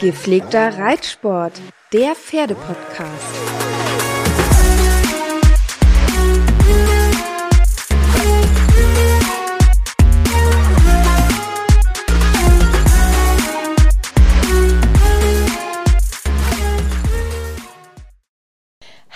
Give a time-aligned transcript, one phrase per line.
[0.00, 1.60] Gepflegter Reitsport,
[1.92, 3.77] der Pferdepodcast.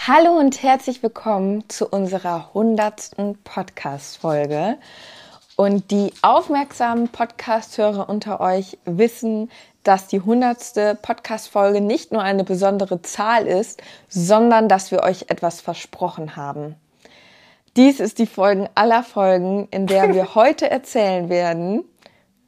[0.04, 4.76] Hallo und herzlich willkommen zu unserer hundertsten Podcast-Folge.
[5.54, 9.48] Und die aufmerksamen Podcast-Hörer unter euch wissen,
[9.84, 15.60] dass die hundertste Podcast-Folge nicht nur eine besondere Zahl ist, sondern dass wir euch etwas
[15.60, 16.74] versprochen haben.
[17.76, 21.84] Dies ist die Folgen aller Folgen, in der wir heute erzählen werden,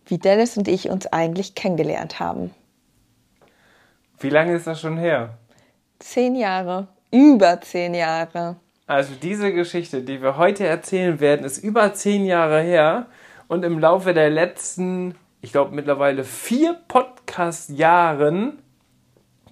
[0.07, 2.53] wie Dennis und ich uns eigentlich kennengelernt haben.
[4.19, 5.39] Wie lange ist das schon her?
[6.01, 6.89] Zehn Jahre.
[7.15, 8.57] Über zehn Jahre.
[8.89, 13.07] Also diese Geschichte, die wir heute erzählen werden, ist über zehn Jahre her
[13.47, 18.59] und im Laufe der letzten, ich glaube mittlerweile vier Podcast-Jahren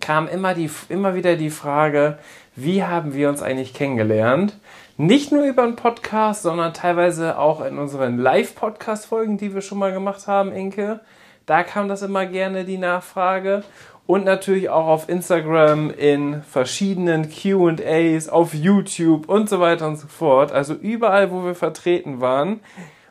[0.00, 2.18] kam immer, die, immer wieder die Frage,
[2.56, 4.58] wie haben wir uns eigentlich kennengelernt?
[4.96, 9.92] Nicht nur über einen Podcast, sondern teilweise auch in unseren Live-Podcast-Folgen, die wir schon mal
[9.92, 10.98] gemacht haben, Inke.
[11.46, 13.62] Da kam das immer gerne die Nachfrage
[14.06, 20.08] und natürlich auch auf Instagram in verschiedenen QAs, auf YouTube und so weiter und so
[20.08, 20.52] fort.
[20.52, 22.60] Also überall, wo wir vertreten waren,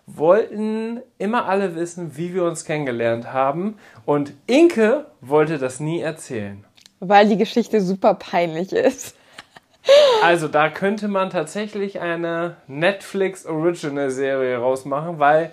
[0.06, 3.78] wollten immer alle wissen, wie wir uns kennengelernt haben.
[4.06, 6.66] Und Inke wollte das nie erzählen.
[7.00, 9.16] Weil die Geschichte super peinlich ist.
[10.22, 15.52] Also da könnte man tatsächlich eine Netflix Original Serie rausmachen, weil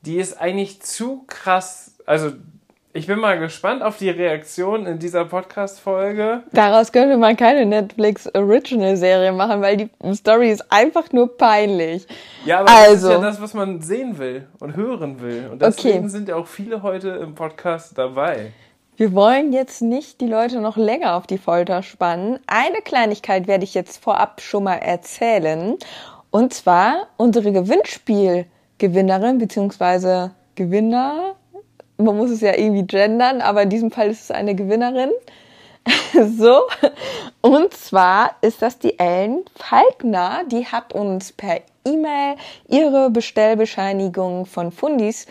[0.00, 1.98] die ist eigentlich zu krass.
[2.06, 2.32] Also
[2.92, 6.42] ich bin mal gespannt auf die Reaktion in dieser Podcast-Folge.
[6.52, 12.08] Daraus könnte man keine Netflix Original-Serie machen, weil die Story ist einfach nur peinlich.
[12.44, 12.86] Ja, aber also.
[12.90, 13.22] das ist ja also.
[13.22, 15.48] das, was man sehen will und hören will.
[15.52, 16.08] Und deswegen okay.
[16.08, 18.52] sind ja auch viele heute im Podcast dabei.
[18.96, 22.40] Wir wollen jetzt nicht die Leute noch länger auf die Folter spannen.
[22.48, 25.76] Eine Kleinigkeit werde ich jetzt vorab schon mal erzählen.
[26.32, 30.30] Und zwar unsere Gewinnspielgewinnerin bzw.
[30.56, 31.36] Gewinner
[32.00, 35.10] man muss es ja irgendwie gendern, aber in diesem Fall ist es eine Gewinnerin.
[36.36, 36.62] so,
[37.40, 42.36] und zwar ist das die Ellen Falkner, die hat uns per E-Mail
[42.68, 45.26] ihre Bestellbescheinigung von Fundis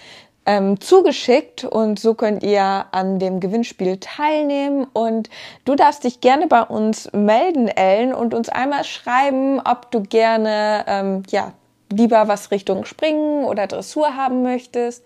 [0.46, 1.64] ähm, zugeschickt.
[1.64, 4.88] Und so könnt ihr an dem Gewinnspiel teilnehmen.
[4.94, 5.30] Und
[5.66, 10.86] du darfst dich gerne bei uns melden, Ellen, und uns einmal schreiben, ob du gerne
[10.88, 11.54] ähm, ja
[11.92, 15.04] lieber was Richtung Springen oder Dressur haben möchtest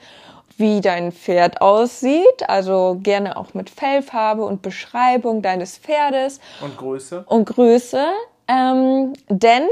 [0.63, 6.39] wie dein Pferd aussieht, also gerne auch mit Fellfarbe und Beschreibung deines Pferdes.
[6.61, 7.25] Und Größe.
[7.27, 8.05] Und Größe.
[8.47, 9.67] Ähm, denn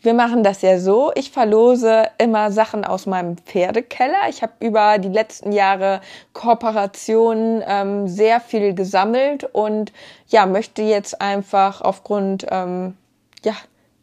[0.00, 4.30] wir machen das ja so, ich verlose immer Sachen aus meinem Pferdekeller.
[4.30, 6.00] Ich habe über die letzten Jahre
[6.32, 9.92] Kooperationen ähm, sehr viel gesammelt und
[10.28, 12.96] ja, möchte jetzt einfach aufgrund ähm,
[13.44, 13.52] ja,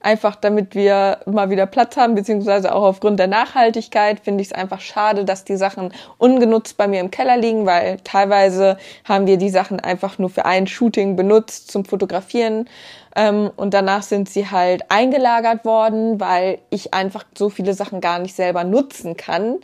[0.01, 4.53] Einfach damit wir mal wieder Platz haben, beziehungsweise auch aufgrund der Nachhaltigkeit finde ich es
[4.53, 9.37] einfach schade, dass die Sachen ungenutzt bei mir im Keller liegen, weil teilweise haben wir
[9.37, 12.67] die Sachen einfach nur für ein Shooting benutzt zum Fotografieren.
[13.15, 18.17] Ähm, und danach sind sie halt eingelagert worden, weil ich einfach so viele Sachen gar
[18.17, 19.57] nicht selber nutzen kann.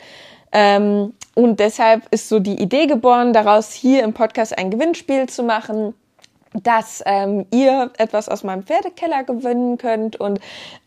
[0.52, 5.44] Ähm, und deshalb ist so die Idee geboren, daraus hier im Podcast ein Gewinnspiel zu
[5.44, 5.94] machen
[6.64, 10.16] dass ähm, ihr etwas aus meinem Pferdekeller gewinnen könnt.
[10.16, 10.40] Und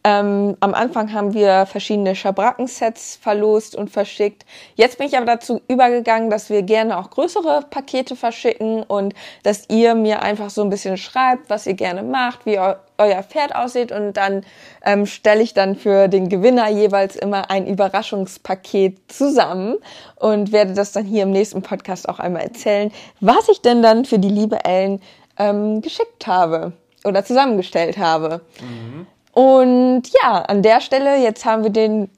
[0.04, 4.44] ähm, am Anfang haben wir verschiedene Schabrackensets verlost und verschickt.
[4.74, 9.64] Jetzt bin ich aber dazu übergegangen, dass wir gerne auch größere Pakete verschicken und dass
[9.68, 13.54] ihr mir einfach so ein bisschen schreibt, was ihr gerne macht, wie eu euer Pferd
[13.54, 14.44] aussieht und dann
[14.84, 19.78] ähm, stelle ich dann für den Gewinner jeweils immer ein Überraschungspaket zusammen
[20.16, 24.04] und werde das dann hier im nächsten Podcast auch einmal erzählen, was ich denn dann
[24.04, 25.00] für die liebe Ellen
[25.40, 26.72] ähm, geschickt habe
[27.04, 28.42] oder zusammengestellt habe.
[28.60, 29.06] Mhm.
[29.32, 32.10] Und ja, an der Stelle, jetzt haben wir den,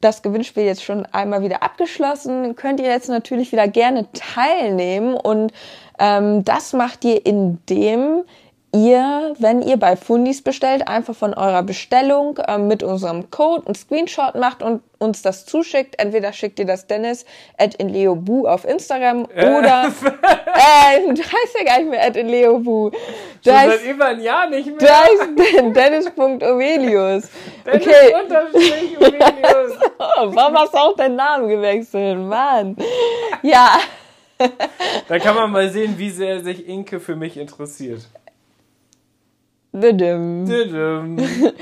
[0.00, 5.52] das Gewinnspiel jetzt schon einmal wieder abgeschlossen, könnt ihr jetzt natürlich wieder gerne teilnehmen und
[5.98, 8.24] ähm, das macht ihr, indem
[8.84, 13.74] ihr, wenn ihr bei Fundis bestellt, einfach von eurer Bestellung äh, mit unserem Code einen
[13.74, 15.98] Screenshot macht und uns das zuschickt.
[15.98, 17.24] Entweder schickt ihr das Dennis
[17.58, 19.54] at inleobu auf Instagram Äh.
[19.58, 19.84] oder
[20.54, 22.90] äh, du heißt ja gar nicht mehr at inleobu.
[22.90, 22.98] Du
[23.50, 24.98] Schon heißt, seit über ein Jahr nicht du mehr.
[25.00, 25.22] heißt
[25.76, 27.24] Dennis.ovelius.
[27.64, 28.14] Dennis Okay.
[28.22, 28.96] Unterstrich
[30.34, 32.18] warum hast du auch deinen Namen gewechselt?
[32.18, 32.76] Mann.
[33.42, 33.78] Ja.
[35.08, 38.06] Da kann man mal sehen, wie sehr sich Inke für mich interessiert.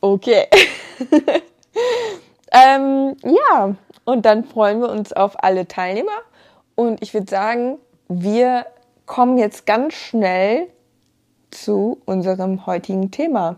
[0.00, 0.46] Okay.
[2.52, 3.74] ähm, ja,
[4.04, 6.18] und dann freuen wir uns auf alle Teilnehmer.
[6.74, 7.78] Und ich würde sagen,
[8.08, 8.66] wir
[9.06, 10.68] kommen jetzt ganz schnell
[11.50, 13.56] zu unserem heutigen Thema.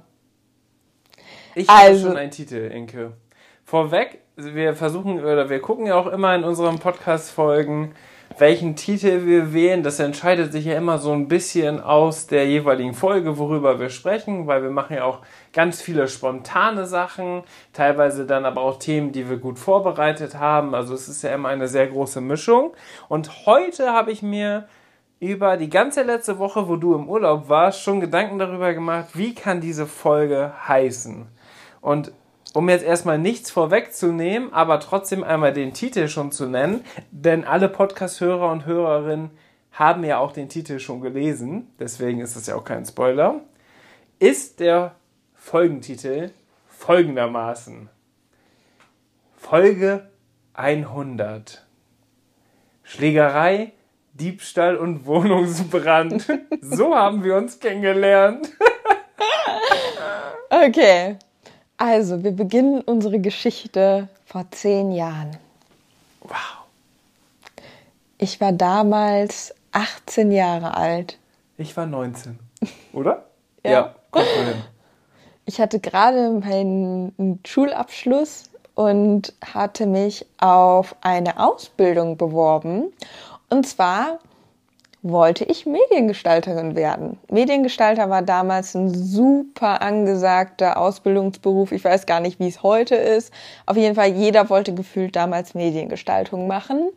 [1.55, 3.13] Ich habe Also- schon einen Titel, Inke.
[3.65, 7.93] Vorweg, wir versuchen oder wir gucken ja auch immer in unseren Podcast-Folgen,
[8.39, 9.83] welchen Titel wir wählen.
[9.83, 14.47] Das entscheidet sich ja immer so ein bisschen aus der jeweiligen Folge, worüber wir sprechen,
[14.47, 15.21] weil wir machen ja auch
[15.53, 17.43] ganz viele spontane Sachen,
[17.73, 20.75] teilweise dann aber auch Themen, die wir gut vorbereitet haben.
[20.75, 22.73] Also es ist ja immer eine sehr große Mischung.
[23.09, 24.67] Und heute habe ich mir
[25.21, 29.35] über die ganze letzte Woche, wo du im Urlaub warst, schon Gedanken darüber gemacht, wie
[29.35, 31.27] kann diese Folge heißen.
[31.89, 32.13] Und
[32.53, 37.71] um jetzt erstmal nichts vorwegzunehmen, aber trotzdem einmal den Titel schon zu nennen, denn alle
[37.71, 39.31] Podcast-Hörer und Hörerinnen
[39.73, 43.41] haben ja auch den Titel schon gelesen, deswegen ist es ja auch kein Spoiler,
[44.19, 44.97] ist der
[45.35, 46.31] Folgentitel
[46.67, 47.89] folgendermaßen.
[49.35, 50.11] Folge
[50.53, 51.67] 100.
[52.83, 53.73] Schlägerei,
[54.13, 56.27] Diebstahl und Wohnungsbrand.
[56.61, 58.51] so haben wir uns kennengelernt.
[60.51, 61.19] Okay.
[61.79, 65.37] Also, wir beginnen unsere Geschichte vor zehn Jahren.
[66.23, 66.67] Wow.
[68.19, 71.19] Ich war damals 18 Jahre alt.
[71.57, 72.39] Ich war 19.
[72.93, 73.25] Oder?
[73.65, 73.95] Ja.
[74.13, 74.63] kommt wohl hin.
[75.45, 78.45] Ich hatte gerade meinen Schulabschluss
[78.75, 82.93] und hatte mich auf eine Ausbildung beworben.
[83.51, 84.21] Und zwar
[85.03, 87.19] wollte ich Mediengestalterin werden.
[87.31, 91.73] Mediengestalter war damals ein super angesagter Ausbildungsberuf.
[91.73, 93.33] Ich weiß gar nicht, wie es heute ist.
[93.67, 96.91] Auf jeden Fall, jeder wollte gefühlt damals Mediengestaltung machen.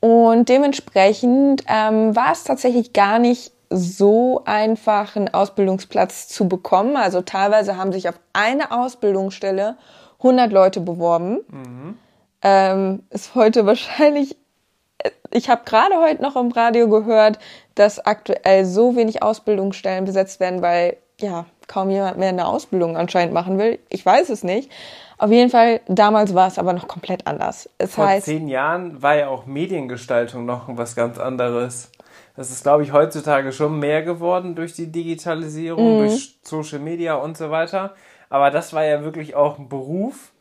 [0.00, 6.96] Und dementsprechend ähm, war es tatsächlich gar nicht so einfach, einen Ausbildungsplatz zu bekommen.
[6.96, 9.76] Also teilweise haben sich auf eine Ausbildungsstelle
[10.18, 11.40] 100 Leute beworben.
[12.42, 14.36] Ähm, ist heute wahrscheinlich,
[15.30, 17.38] ich habe gerade heute noch im Radio gehört,
[17.74, 23.32] dass aktuell so wenig Ausbildungsstellen besetzt werden, weil ja kaum jemand mehr eine Ausbildung anscheinend
[23.32, 23.78] machen will.
[23.88, 24.70] Ich weiß es nicht.
[25.18, 27.70] Auf jeden Fall, damals war es aber noch komplett anders.
[27.78, 31.90] Es Vor heißt, zehn Jahren war ja auch Mediengestaltung noch was ganz anderes.
[32.36, 37.36] Das ist, glaube ich, heutzutage schon mehr geworden durch die Digitalisierung, durch Social Media und
[37.36, 37.94] so weiter.
[38.30, 40.31] Aber das war ja wirklich auch ein Beruf,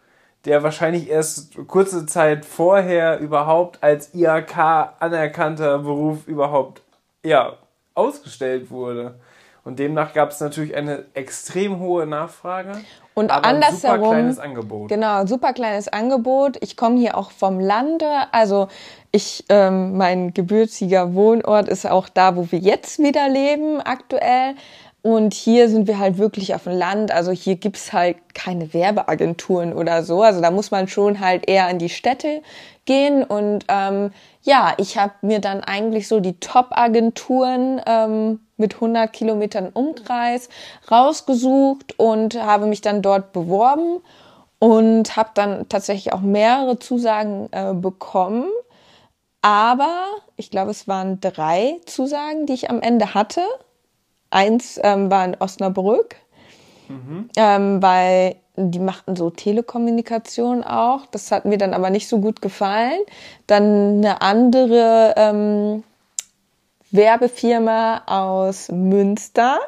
[0.45, 4.57] der wahrscheinlich erst kurze Zeit vorher überhaupt als IHK
[4.99, 6.81] anerkannter Beruf überhaupt
[7.23, 7.53] ja,
[7.93, 9.15] ausgestellt wurde.
[9.63, 12.71] Und demnach gab es natürlich eine extrem hohe Nachfrage
[13.13, 14.89] Und aber ein super andersherum- kleines Angebot.
[14.89, 16.57] Genau, super kleines Angebot.
[16.61, 18.07] Ich komme hier auch vom Lande.
[18.31, 18.69] Also
[19.11, 24.55] ich, ähm, mein gebürtiger Wohnort ist auch da, wo wir jetzt wieder leben, aktuell.
[25.03, 27.11] Und hier sind wir halt wirklich auf dem Land.
[27.11, 30.21] Also hier gibt's halt keine Werbeagenturen oder so.
[30.21, 32.43] Also da muss man schon halt eher in die Städte
[32.85, 33.23] gehen.
[33.23, 34.11] Und ähm,
[34.43, 40.49] ja, ich habe mir dann eigentlich so die Top-Agenturen ähm, mit 100 Kilometern Umkreis
[40.91, 44.01] rausgesucht und habe mich dann dort beworben
[44.59, 48.45] und habe dann tatsächlich auch mehrere Zusagen äh, bekommen.
[49.41, 50.05] Aber
[50.37, 53.41] ich glaube, es waren drei Zusagen, die ich am Ende hatte.
[54.31, 56.15] Eins ähm, war in Osnabrück,
[57.37, 61.05] ähm, weil die machten so Telekommunikation auch.
[61.11, 62.99] Das hat mir dann aber nicht so gut gefallen.
[63.47, 65.83] Dann eine andere ähm,
[66.91, 69.59] Werbefirma aus Münster.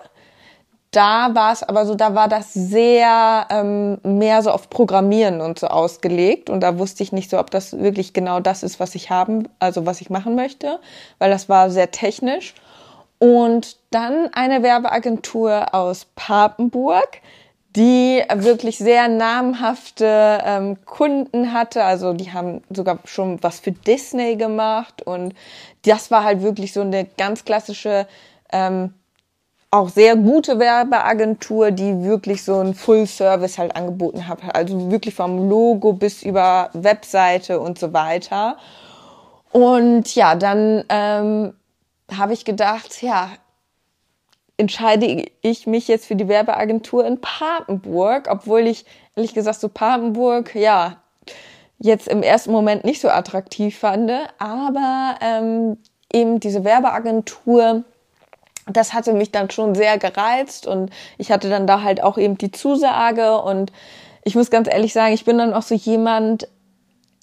[0.91, 5.57] Da war es aber so, da war das sehr ähm, mehr so auf Programmieren und
[5.57, 6.51] so ausgelegt.
[6.51, 9.47] Und da wusste ich nicht so, ob das wirklich genau das ist, was ich haben,
[9.59, 10.79] also was ich machen möchte,
[11.17, 12.53] weil das war sehr technisch.
[13.23, 17.21] Und dann eine Werbeagentur aus Papenburg,
[17.73, 21.85] die wirklich sehr namhafte ähm, Kunden hatte.
[21.85, 25.35] Also die haben sogar schon was für Disney gemacht und
[25.85, 28.07] das war halt wirklich so eine ganz klassische
[28.51, 28.93] ähm,
[29.71, 34.39] auch sehr gute Werbeagentur, die wirklich so einen Full-Service halt angeboten hat.
[34.53, 38.57] Also wirklich vom Logo bis über Webseite und so weiter.
[39.53, 41.53] Und ja, dann ähm,
[42.11, 43.31] habe ich gedacht, ja,
[44.57, 50.55] entscheide ich mich jetzt für die Werbeagentur in Papenburg, obwohl ich ehrlich gesagt so Papenburg,
[50.55, 51.01] ja,
[51.79, 54.11] jetzt im ersten Moment nicht so attraktiv fand.
[54.37, 55.77] Aber ähm,
[56.11, 57.83] eben diese Werbeagentur,
[58.67, 62.37] das hatte mich dann schon sehr gereizt und ich hatte dann da halt auch eben
[62.37, 63.71] die Zusage und
[64.23, 66.47] ich muss ganz ehrlich sagen, ich bin dann auch so jemand,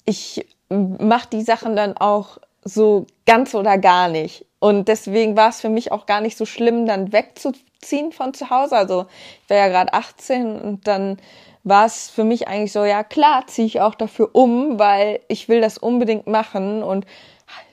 [0.05, 4.45] ich mache die Sachen dann auch so ganz oder gar nicht.
[4.61, 8.51] Und deswegen war es für mich auch gar nicht so schlimm, dann wegzuziehen von zu
[8.51, 8.77] Hause.
[8.77, 9.07] Also
[9.43, 11.17] ich war ja gerade 18 und dann
[11.63, 15.49] war es für mich eigentlich so, ja klar, ziehe ich auch dafür um, weil ich
[15.49, 17.07] will das unbedingt machen und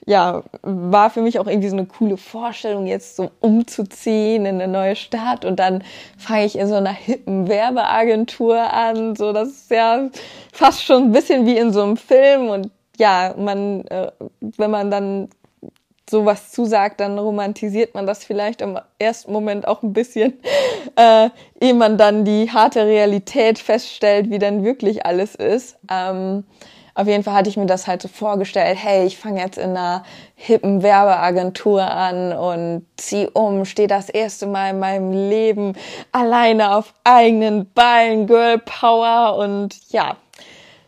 [0.06, 4.66] ja, war für mich auch irgendwie so eine coole Vorstellung, jetzt so umzuziehen in eine
[4.66, 5.84] neue Stadt und dann
[6.16, 9.14] fange ich in so einer hippen Werbeagentur an.
[9.14, 10.08] So, das ist ja
[10.54, 14.90] fast schon ein bisschen wie in so einem Film und ja, man, äh, wenn man
[14.90, 15.28] dann
[16.10, 20.40] sowas zusagt, dann romantisiert man das vielleicht im ersten Moment auch ein bisschen,
[20.96, 25.76] äh, ehe man dann die harte Realität feststellt, wie dann wirklich alles ist.
[25.90, 26.44] Ähm,
[26.98, 29.70] auf jeden Fall hatte ich mir das halt so vorgestellt, hey, ich fange jetzt in
[29.70, 30.02] einer
[30.34, 35.74] hippen Werbeagentur an und zieh um, stehe das erste Mal in meinem Leben
[36.10, 40.16] alleine auf eigenen Beinen, Girl Power und ja,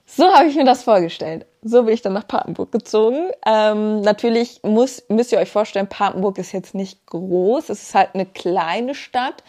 [0.05, 1.47] so habe ich mir das vorgestellt.
[1.63, 3.31] So bin ich dann nach Papenburg gezogen.
[3.47, 7.69] Ähm, natürlich muss, müsst ihr euch vorstellen, Papenburg ist jetzt nicht groß.
[7.69, 9.43] Es ist halt eine kleine Stadt.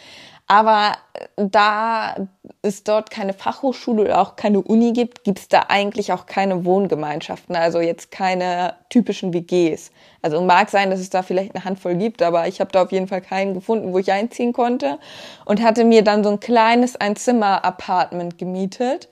[0.52, 0.98] Aber
[1.38, 2.28] da
[2.62, 6.66] es dort keine Fachhochschule oder auch keine Uni gibt, gibt es da eigentlich auch keine
[6.66, 9.92] Wohngemeinschaften, also jetzt keine typischen WGs.
[10.22, 12.92] Also mag sein, dass es da vielleicht eine Handvoll gibt, aber ich habe da auf
[12.92, 15.00] jeden Fall keinen gefunden, wo ich einziehen konnte
[15.46, 19.08] und hatte mir dann so ein kleines Einzimmer-Apartment gemietet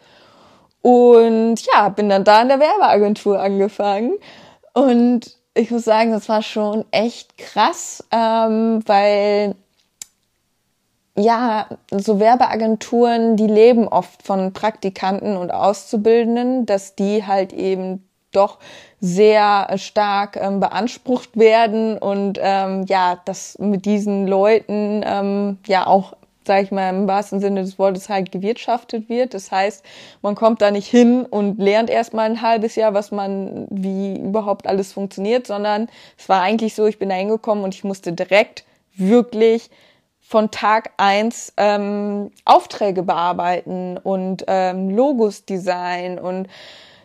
[0.82, 4.14] und ja, bin dann da in der Werbeagentur angefangen.
[4.74, 9.56] Und ich muss sagen, das war schon echt krass, ähm, weil
[11.18, 18.60] ja, so Werbeagenturen, die leben oft von Praktikanten und Auszubildenden, dass die halt eben doch
[19.02, 26.14] sehr stark ähm, beansprucht werden und ähm, ja, dass mit diesen Leuten ähm, ja auch,
[26.50, 29.36] sage ich mal, im wahrsten Sinne des Wortes halt gewirtschaftet wird.
[29.36, 29.86] Das heißt,
[30.24, 34.66] man kommt da nicht hin und lernt erstmal ein halbes Jahr, was man, wie überhaupt
[34.66, 38.66] alles funktioniert, sondern es war eigentlich so, ich bin da hingekommen und ich musste direkt
[38.96, 39.70] wirklich
[40.20, 46.48] von Tag eins ähm, Aufträge bearbeiten und ähm, Logos design und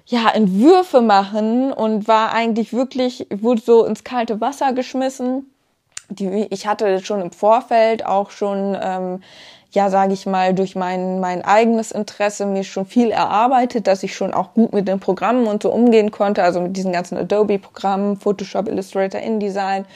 [0.07, 5.51] ja, Entwürfe machen und war eigentlich wirklich, wurde so ins kalte Wasser geschmissen.
[6.11, 9.23] Die, ich hatte schon im Vorfeld auch schon, ähm,
[9.71, 14.15] ja, sage ich mal, durch mein, mein eigenes Interesse mir schon viel erarbeitet, dass ich
[14.15, 18.17] schon auch gut mit den Programmen und so umgehen konnte, also mit diesen ganzen Adobe-Programmen,
[18.17, 19.87] Photoshop, Illustrator, InDesign.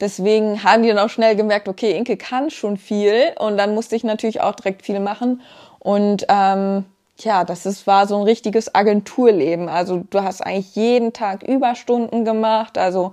[0.00, 3.94] Deswegen haben die dann auch schnell gemerkt, okay, Inke kann schon viel und dann musste
[3.94, 5.40] ich natürlich auch direkt viel machen.
[5.78, 6.84] Und ähm,
[7.18, 9.68] ja, das ist, war so ein richtiges Agenturleben.
[9.68, 12.78] Also du hast eigentlich jeden Tag Überstunden gemacht.
[12.78, 13.12] Also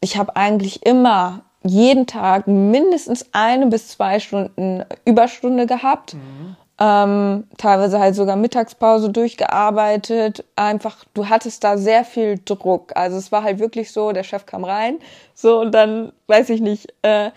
[0.00, 6.14] ich habe eigentlich immer jeden Tag mindestens eine bis zwei Stunden Überstunde gehabt.
[6.14, 10.44] Mhm ähm, teilweise halt sogar Mittagspause durchgearbeitet.
[10.56, 12.92] Einfach, du hattest da sehr viel Druck.
[12.96, 14.98] Also es war halt wirklich so, der Chef kam rein,
[15.34, 17.30] so und dann, weiß ich nicht, äh,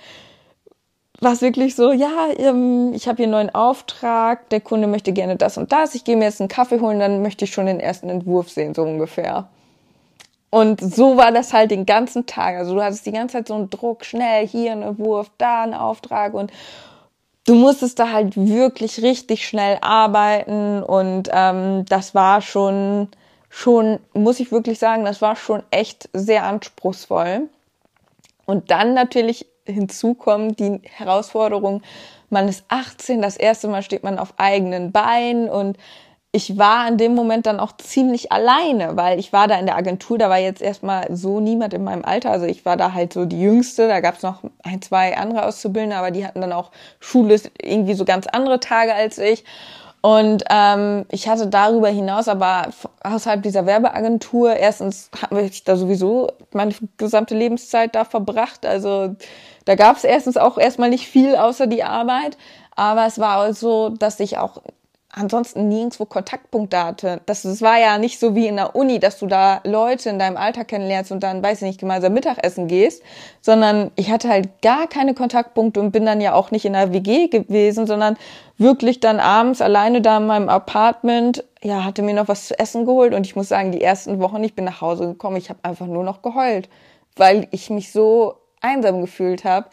[1.20, 5.12] war es wirklich so, ja, ähm, ich habe hier einen neuen Auftrag, der Kunde möchte
[5.12, 7.66] gerne das und das, ich gehe mir jetzt einen Kaffee holen, dann möchte ich schon
[7.66, 9.50] den ersten Entwurf sehen, so ungefähr.
[10.54, 12.58] Und so war das halt den ganzen Tag.
[12.58, 15.74] Also du hattest die ganze Zeit so einen Druck, schnell hier ein Entwurf, da ein
[15.74, 16.52] Auftrag und
[17.48, 23.08] du musstest da halt wirklich richtig schnell arbeiten und ähm, das war schon,
[23.50, 27.50] schon, muss ich wirklich sagen, das war schon echt sehr anspruchsvoll.
[28.46, 31.82] Und dann natürlich hinzukommt die Herausforderung,
[32.30, 35.78] man ist 18, das erste Mal steht man auf eigenen Beinen und
[36.36, 39.76] ich war in dem Moment dann auch ziemlich alleine, weil ich war da in der
[39.76, 42.32] Agentur, da war jetzt erstmal so niemand in meinem Alter.
[42.32, 45.46] Also ich war da halt so die Jüngste, da gab es noch ein, zwei andere
[45.46, 49.44] Auszubildende, aber die hatten dann auch Schule irgendwie so ganz andere Tage als ich.
[50.02, 52.70] Und ähm, ich hatte darüber hinaus aber
[53.04, 58.66] außerhalb dieser Werbeagentur, erstens habe ich da sowieso meine gesamte Lebenszeit da verbracht.
[58.66, 59.16] Also
[59.66, 62.38] da gab es erstens auch erstmal nicht viel außer die Arbeit.
[62.76, 64.64] Aber es war auch so, dass ich auch
[65.16, 67.22] ansonsten nirgendwo Kontaktpunkte hatte.
[67.26, 70.20] Das, das war ja nicht so wie in der Uni, dass du da Leute in
[70.20, 73.04] deinem Alter kennenlernst und dann, weiß ich nicht, gemeinsam Mittagessen gehst,
[73.42, 76.94] sondern ich hatte halt gar keine Kontaktpunkte und bin dann ja auch nicht in der
[76.94, 78.18] WG gewesen, sondern
[78.58, 82.86] wirklich dann abends alleine da in meinem Apartment, ja, hatte mir noch was zu essen
[82.86, 85.60] geholt und ich muss sagen, die ersten Wochen, ich bin nach Hause gekommen, ich habe
[85.64, 86.70] einfach nur noch geheult,
[87.16, 89.68] weil ich mich so einsam gefühlt habe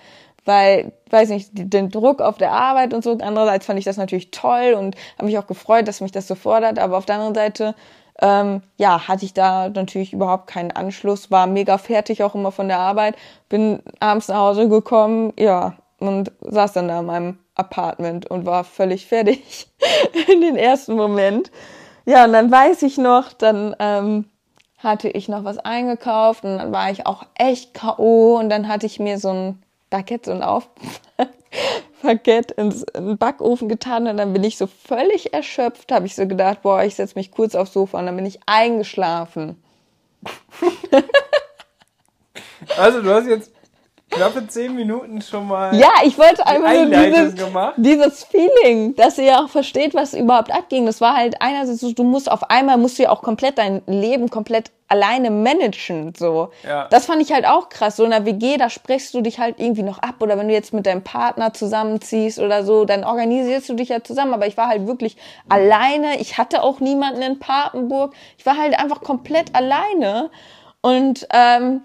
[0.51, 3.13] weil, weiß nicht, den Druck auf der Arbeit und so.
[3.13, 6.35] Andererseits fand ich das natürlich toll und habe mich auch gefreut, dass mich das so
[6.35, 6.81] fordert.
[6.81, 7.77] Aber auf der anderen Seite,
[8.21, 12.67] ähm, ja, hatte ich da natürlich überhaupt keinen Anschluss, war mega fertig auch immer von
[12.67, 13.15] der Arbeit,
[13.49, 18.65] bin abends nach Hause gekommen, ja, und saß dann da in meinem Apartment und war
[18.65, 19.69] völlig fertig
[20.33, 21.53] in den ersten Moment.
[22.07, 24.25] Ja, und dann weiß ich noch, dann ähm,
[24.79, 28.37] hatte ich noch was eingekauft und dann war ich auch echt K.O.
[28.37, 30.69] und dann hatte ich mir so ein Baguette und auf
[32.03, 36.15] Baguette ins in den Backofen getan und dann bin ich so völlig erschöpft, habe ich
[36.15, 39.63] so gedacht, boah, ich setze mich kurz aufs Sofa und dann bin ich eingeschlafen.
[42.79, 43.53] also du hast jetzt
[44.11, 45.75] knappe zehn Minuten schon mal.
[45.75, 47.35] Ja, ich wollte einfach nur dieses,
[47.77, 50.87] dieses Feeling, dass ihr auch versteht, was überhaupt abging.
[50.87, 54.29] Das war halt einerseits, du musst auf einmal musst du ja auch komplett dein Leben
[54.31, 56.51] komplett alleine managen, so.
[56.67, 56.89] Ja.
[56.91, 57.97] Das fand ich halt auch krass.
[57.97, 60.55] So in der WG, da sprichst du dich halt irgendwie noch ab oder wenn du
[60.55, 64.35] jetzt mit deinem Partner zusammenziehst oder so, dann organisierst du dich ja zusammen.
[64.35, 65.53] Aber ich war halt wirklich mhm.
[65.53, 66.21] alleine.
[66.21, 68.15] Ich hatte auch niemanden in Papenburg.
[68.37, 70.31] Ich war halt einfach komplett alleine
[70.83, 71.83] und, ähm,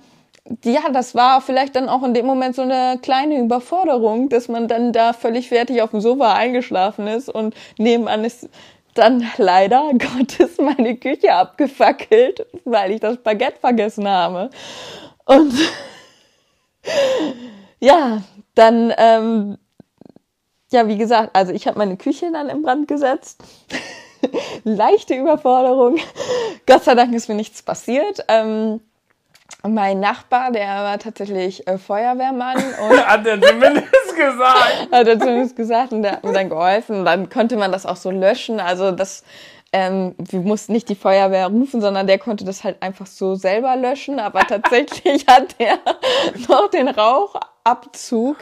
[0.63, 4.67] ja, das war vielleicht dann auch in dem Moment so eine kleine Überforderung, dass man
[4.67, 8.47] dann da völlig fertig auf dem Sofa eingeschlafen ist und nebenan ist
[8.95, 14.49] dann leider Gottes meine Küche abgefackelt, weil ich das Baguette vergessen habe.
[15.25, 15.53] Und
[17.79, 18.21] ja,
[18.55, 19.57] dann, ähm,
[20.71, 23.43] ja, wie gesagt, also ich habe meine Küche dann in Brand gesetzt.
[24.63, 25.97] Leichte Überforderung.
[26.65, 28.25] Gott sei Dank ist mir nichts passiert.
[28.27, 28.81] Ähm,
[29.63, 32.57] mein Nachbar, der war tatsächlich äh, Feuerwehrmann.
[32.57, 34.87] Und hat er zumindest gesagt.
[34.91, 37.05] Hat er zumindest gesagt und der hat mir dann geholfen.
[37.05, 38.59] Dann konnte man das auch so löschen.
[38.59, 39.23] Also das,
[39.71, 43.75] ähm, wir mussten nicht die Feuerwehr rufen, sondern der konnte das halt einfach so selber
[43.75, 44.19] löschen.
[44.19, 45.77] Aber tatsächlich hat er
[46.47, 48.37] noch den Rauchabzug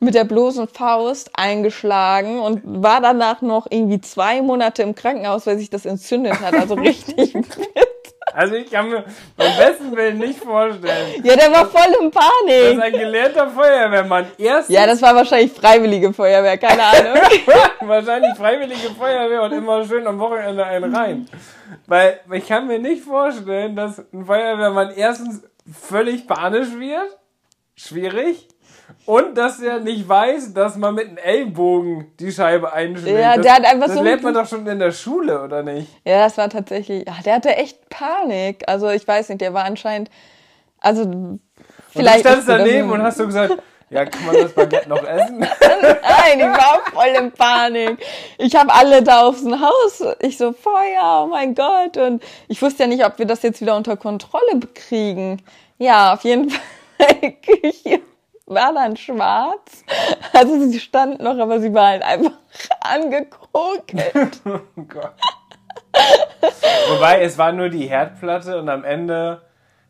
[0.00, 5.58] mit der bloßen Faust eingeschlagen und war danach noch irgendwie zwei Monate im Krankenhaus, weil
[5.58, 6.54] sich das entzündet hat.
[6.54, 7.34] Also richtig
[8.34, 9.04] also ich kann mir
[9.36, 11.22] beim besten Willen nicht vorstellen.
[11.22, 12.76] Ja, der war voll in Panik.
[12.76, 14.26] Das ein gelernter Feuerwehrmann.
[14.38, 17.22] Erstens, ja, das war wahrscheinlich freiwillige Feuerwehr, keine Ahnung.
[17.80, 21.28] wahrscheinlich freiwillige Feuerwehr und immer schön am Wochenende einen rein.
[21.86, 27.16] Weil ich kann mir nicht vorstellen, dass ein Feuerwehrmann erstens völlig panisch wird.
[27.74, 28.48] Schwierig.
[29.06, 33.18] Und dass er nicht weiß, dass man mit einem Ellbogen die Scheibe einschlägt.
[33.18, 34.00] Ja, der hat einfach das so.
[34.00, 35.88] Das lernt man doch schon in der Schule, oder nicht?
[36.04, 37.06] Ja, das war tatsächlich.
[37.08, 38.64] Ach, der hatte echt Panik.
[38.66, 40.10] Also ich weiß nicht, der war anscheinend.
[40.80, 41.38] Also
[41.90, 42.18] vielleicht.
[42.18, 43.54] Und du standst daneben und hast so gesagt.
[43.90, 45.38] Ja, kann man das Baguette noch essen?
[45.40, 47.96] Nein, ich war voll in Panik.
[48.36, 50.04] Ich habe alle da aufs Haus.
[50.20, 51.96] Ich so, Feuer, oh mein Gott.
[51.96, 55.40] Und ich wusste ja nicht, ob wir das jetzt wieder unter Kontrolle kriegen.
[55.78, 56.50] Ja, auf jeden
[56.98, 57.32] Fall.
[57.42, 58.02] Küche
[58.48, 59.84] war dann schwarz.
[60.32, 62.32] Also sie stand noch, aber sie war halt einfach
[62.80, 64.40] angekokelt.
[64.44, 65.14] oh Gott.
[66.90, 69.42] Wobei, es war nur die Herdplatte und am Ende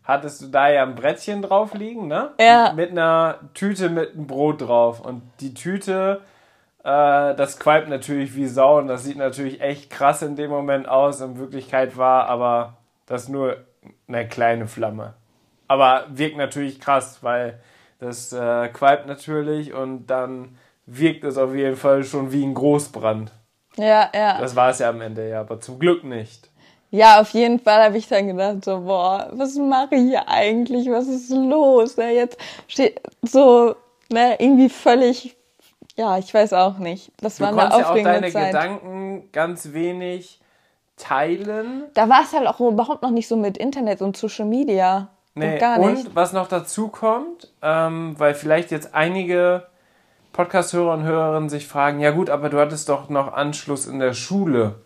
[0.04, 2.30] hattest du da ja ein Brettchen drauf liegen, ne?
[2.40, 2.72] Ja.
[2.74, 5.00] Mit einer Tüte mit einem Brot drauf.
[5.00, 6.22] Und die Tüte,
[6.82, 10.88] äh, das qualmt natürlich wie Sau und das sieht natürlich echt krass in dem Moment
[10.88, 11.20] aus.
[11.20, 13.58] In Wirklichkeit war aber das nur
[14.08, 15.14] eine kleine Flamme.
[15.68, 17.60] Aber wirkt natürlich krass, weil
[17.98, 20.56] das äh, qualmt natürlich und dann
[20.86, 23.32] wirkt es auf jeden Fall schon wie ein Großbrand.
[23.76, 24.40] Ja, ja.
[24.40, 26.50] Das war es ja am Ende, ja, aber zum Glück nicht.
[26.90, 30.90] Ja, auf jeden Fall habe ich dann gedacht, so, boah, was mache ich hier eigentlich?
[30.90, 31.96] Was ist los?
[31.96, 33.76] Ne, jetzt steht so,
[34.10, 35.36] ne, irgendwie völlig,
[35.96, 37.12] ja, ich weiß auch nicht.
[37.18, 38.52] Das du war eine aufregende ja auch deine Zeit.
[38.52, 40.40] Gedanken ganz wenig
[40.96, 41.84] teilen.
[41.94, 45.08] Da war es halt auch überhaupt noch nicht so mit Internet und Social Media.
[45.38, 46.06] Nee, und, gar nicht.
[46.06, 49.66] und was noch dazu kommt, ähm, weil vielleicht jetzt einige
[50.32, 54.14] Podcast-Hörer und Hörerinnen sich fragen, ja gut, aber du hattest doch noch Anschluss in der
[54.14, 54.76] Schule.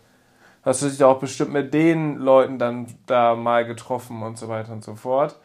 [0.62, 4.72] Hast du dich doch bestimmt mit den Leuten dann da mal getroffen und so weiter
[4.72, 5.36] und so fort.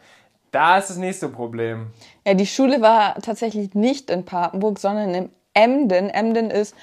[0.50, 1.88] Da ist das nächste Problem.
[2.26, 6.08] Ja, die Schule war tatsächlich nicht in Papenburg, sondern in Emden.
[6.08, 6.74] Emden ist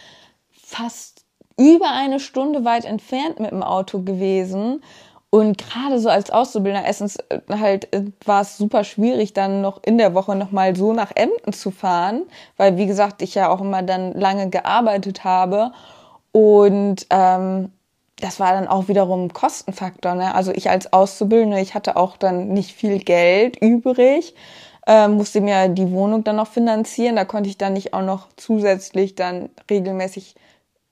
[0.52, 1.26] fast
[1.58, 4.84] über eine Stunde weit entfernt mit dem Auto gewesen.
[5.36, 9.84] Und gerade so als Auszubildender Essens äh, halt äh, war es super schwierig, dann noch
[9.84, 12.22] in der Woche nochmal so nach Emden zu fahren,
[12.56, 15.74] weil wie gesagt, ich ja auch immer dann lange gearbeitet habe.
[16.32, 17.70] Und ähm,
[18.22, 20.16] das war dann auch wiederum ein Kostenfaktor.
[20.16, 20.34] Ne?
[20.34, 24.36] Also ich als Auszubildende, ich hatte auch dann nicht viel Geld übrig,
[24.88, 27.18] äh, musste mir die Wohnung dann noch finanzieren.
[27.18, 30.36] Da konnte ich dann nicht auch noch zusätzlich dann regelmäßig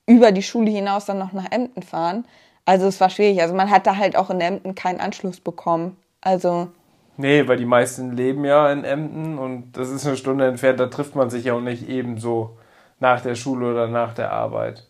[0.06, 2.26] über die Schule hinaus dann noch nach Emden fahren.
[2.66, 3.42] Also es war schwierig.
[3.42, 5.98] Also man hat da halt auch in Emden keinen Anschluss bekommen.
[6.22, 6.70] Also
[7.18, 10.88] Nee, weil die meisten leben ja in Emden und das ist eine Stunde entfernt, da
[10.88, 12.58] trifft man sich ja auch nicht ebenso
[13.00, 14.88] nach der Schule oder nach der Arbeit.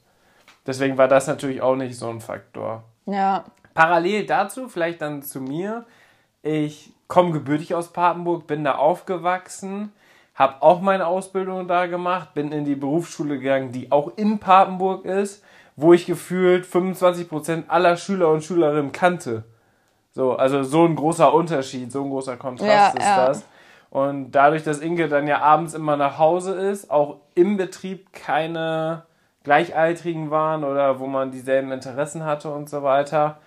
[0.65, 2.83] Deswegen war das natürlich auch nicht so ein Faktor.
[3.05, 5.85] ja, Parallel dazu, vielleicht dann zu mir,
[6.43, 9.91] ich komme gebürtig aus Papenburg, bin da aufgewachsen,
[10.35, 15.05] habe auch meine Ausbildung da gemacht, bin in die Berufsschule gegangen, die auch in Papenburg
[15.05, 15.43] ist,
[15.75, 19.43] wo ich gefühlt 25% aller Schüler und Schülerinnen kannte.
[20.11, 23.25] So, also so ein großer Unterschied, so ein großer Kontrast Ja, ist ja.
[23.27, 23.45] das.
[23.89, 29.03] Und dadurch, dass Inge dann ja abends immer nach Hause ist, auch im Betrieb keine
[29.43, 33.37] Gleichaltrigen waren oder wo man dieselben Interessen hatte und so weiter,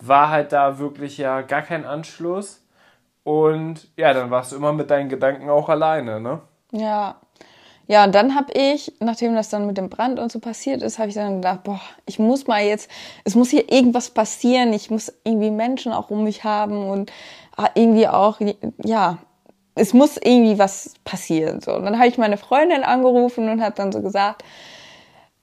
[0.00, 2.62] war halt da wirklich ja gar kein Anschluss.
[3.22, 6.40] Und ja, dann warst du immer mit deinen Gedanken auch alleine, ne?
[6.72, 7.16] ja.
[7.86, 10.98] Ja, und dann habe ich, nachdem das dann mit dem Brand und so passiert ist,
[10.98, 12.90] habe ich dann gedacht, boah, ich muss mal jetzt,
[13.24, 17.12] es muss hier irgendwas passieren, ich muss irgendwie Menschen auch um mich haben und
[17.56, 18.40] ah, irgendwie auch,
[18.82, 19.18] ja,
[19.74, 21.60] es muss irgendwie was passieren.
[21.60, 21.74] So.
[21.74, 24.44] Und dann habe ich meine Freundin angerufen und habe dann so gesagt,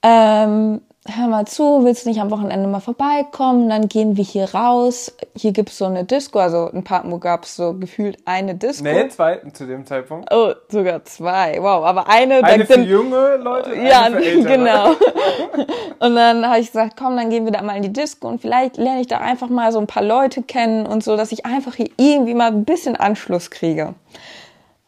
[0.02, 3.68] ähm, hör mal zu, willst du nicht am Wochenende mal vorbeikommen?
[3.68, 5.12] Dann gehen wir hier raus.
[5.36, 8.84] Hier gibt's so eine Disco, also in Papenburg gab's so gefühlt eine Disco.
[8.84, 10.32] Nee, zweiten zu dem Zeitpunkt.
[10.32, 11.58] Oh, sogar zwei.
[11.60, 14.56] Wow, aber eine, Eine für sind, junge Leute, eine ja, für ältere.
[14.56, 14.90] genau.
[15.98, 18.40] Und dann habe ich gesagt, komm, dann gehen wir da mal in die Disco und
[18.40, 21.46] vielleicht lerne ich da einfach mal so ein paar Leute kennen und so, dass ich
[21.46, 23.94] einfach hier irgendwie mal ein bisschen Anschluss kriege.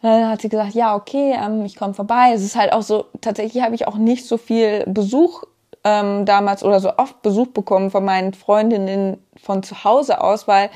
[0.02, 2.32] Dann hat sie gesagt, ja, okay, ähm, ich komme vorbei.
[2.34, 5.44] Es ist halt auch so, tatsächlich habe ich auch nicht so viel Besuch
[5.84, 10.70] ähm, damals oder so oft Besuch bekommen von meinen Freundinnen von zu Hause aus, weil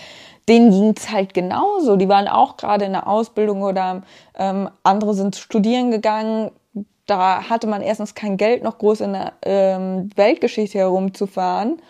[0.49, 1.97] denen ging's halt genauso.
[1.97, 4.03] Die waren auch gerade in der Ausbildung oder
[4.35, 6.51] ähm, andere sind studieren gegangen.
[7.07, 11.81] Da hatte man erstens kein Geld, noch groß in der ähm, Weltgeschichte herumzufahren.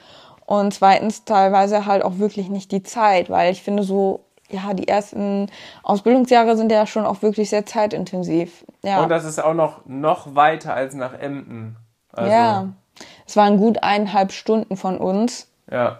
[0.46, 4.88] Und zweitens teilweise halt auch wirklich nicht die Zeit, weil ich finde so, ja, die
[4.88, 5.50] ersten
[5.82, 8.64] Ausbildungsjahre sind ja schon auch wirklich sehr zeitintensiv.
[8.82, 9.02] Ja.
[9.02, 11.76] Und das ist auch noch, noch weiter als nach Emden.
[12.12, 12.68] Also, ja.
[13.28, 15.48] Es waren gut eineinhalb Stunden von uns.
[15.70, 15.98] Ja.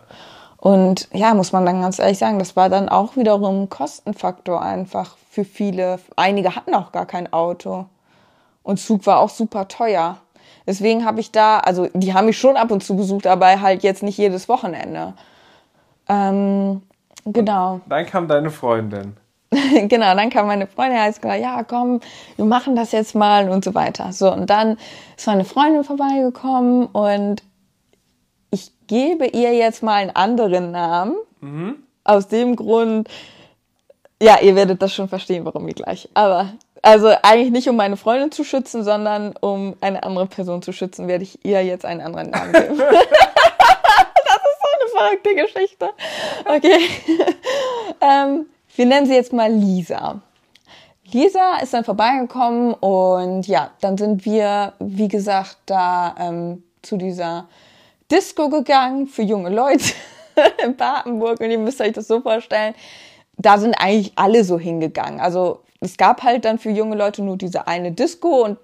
[0.57, 4.63] Und ja, muss man dann ganz ehrlich sagen, das war dann auch wiederum ein Kostenfaktor
[4.63, 6.01] einfach für viele.
[6.17, 7.85] Einige hatten auch gar kein Auto.
[8.63, 10.17] Und Zug war auch super teuer.
[10.67, 13.83] Deswegen habe ich da, also die haben mich schon ab und zu besucht, aber halt
[13.83, 15.13] jetzt nicht jedes Wochenende.
[16.09, 16.81] Ähm,
[17.27, 17.81] genau.
[17.87, 19.19] Dann kam deine Freundin.
[19.89, 22.01] genau, dann kam meine Freundin, hat gesagt, ja, komm,
[22.37, 24.13] wir machen das jetzt mal und so weiter.
[24.13, 24.77] So, und dann
[25.17, 27.43] ist meine Freundin vorbeigekommen und
[28.51, 31.17] ich gebe ihr jetzt mal einen anderen Namen.
[32.05, 33.09] Aus dem Grund,
[34.21, 36.09] ja, ihr werdet das schon verstehen, warum wir gleich.
[36.15, 40.73] Aber, also eigentlich nicht, um meine Freundin zu schützen, sondern um eine andere Person zu
[40.73, 42.79] schützen, werde ich ihr jetzt einen anderen Namen geben.
[42.79, 45.89] das ist so eine verrückte Geschichte.
[46.45, 46.81] Okay.
[48.01, 48.47] ähm,
[48.79, 50.21] wir nennen sie jetzt mal Lisa.
[51.11, 57.49] Lisa ist dann vorbeigekommen und ja, dann sind wir, wie gesagt, da ähm, zu dieser
[58.09, 59.85] Disco gegangen für junge Leute
[60.65, 62.77] in Papenburg und ihr müsst euch das so vorstellen,
[63.37, 65.19] da sind eigentlich alle so hingegangen.
[65.19, 68.59] Also es gab halt dann für junge Leute nur diese eine Disco und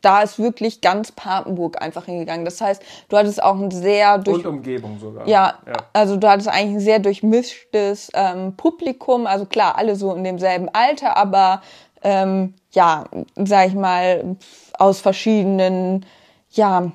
[0.00, 2.44] da ist wirklich ganz Papenburg einfach hingegangen.
[2.44, 5.26] Das heißt, du hattest auch ein sehr durch Und Umgebung sogar.
[5.26, 5.72] ja, ja.
[5.92, 9.26] also du hattest eigentlich ein sehr durchmischtes ähm, Publikum.
[9.26, 11.62] Also klar, alle so in demselben Alter, aber
[12.02, 13.06] ähm, ja,
[13.36, 14.36] sag ich mal,
[14.78, 16.06] aus verschiedenen,
[16.52, 16.92] ja,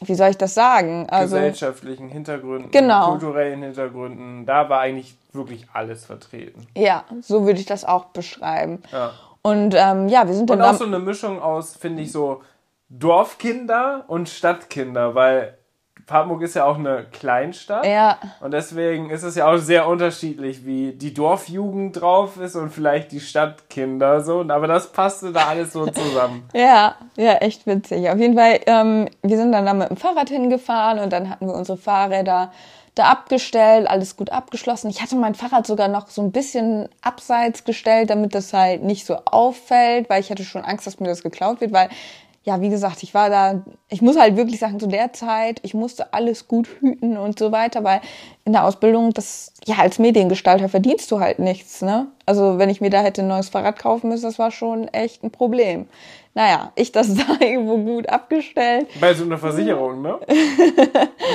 [0.00, 1.06] wie soll ich das sagen?
[1.10, 3.10] Also gesellschaftlichen Hintergründen, Genau.
[3.10, 6.66] kulturellen Hintergründen, da war eigentlich wirklich alles vertreten.
[6.74, 8.82] ja, so würde ich das auch beschreiben.
[8.90, 9.12] Ja.
[9.42, 12.42] Und ähm, ja, wir sind dann Und auch so eine Mischung aus, finde ich, so
[12.88, 15.58] Dorfkinder und Stadtkinder, weil
[16.06, 17.86] Papenburg ist ja auch eine Kleinstadt.
[17.86, 22.70] ja, Und deswegen ist es ja auch sehr unterschiedlich, wie die Dorfjugend drauf ist und
[22.70, 24.44] vielleicht die Stadtkinder so.
[24.48, 26.48] Aber das passte da alles so zusammen.
[26.54, 28.10] Ja, ja, echt witzig.
[28.10, 31.46] Auf jeden Fall, ähm, wir sind dann da mit dem Fahrrad hingefahren und dann hatten
[31.46, 32.52] wir unsere Fahrräder
[32.94, 34.90] da abgestellt, alles gut abgeschlossen.
[34.90, 39.06] Ich hatte mein Fahrrad sogar noch so ein bisschen abseits gestellt, damit das halt nicht
[39.06, 41.88] so auffällt, weil ich hatte schon Angst, dass mir das geklaut wird, weil
[42.44, 45.74] ja, wie gesagt, ich war da, ich muss halt wirklich sagen, zu der Zeit, ich
[45.74, 48.00] musste alles gut hüten und so weiter, weil
[48.44, 52.08] in der Ausbildung, das, ja, als Mediengestalter verdienst du halt nichts, ne?
[52.26, 55.22] Also, wenn ich mir da hätte ein neues Fahrrad kaufen müssen, das war schon echt
[55.22, 55.86] ein Problem.
[56.34, 58.88] Naja, ich das da irgendwo gut abgestellt.
[59.00, 60.18] Bei so einer Versicherung, ne?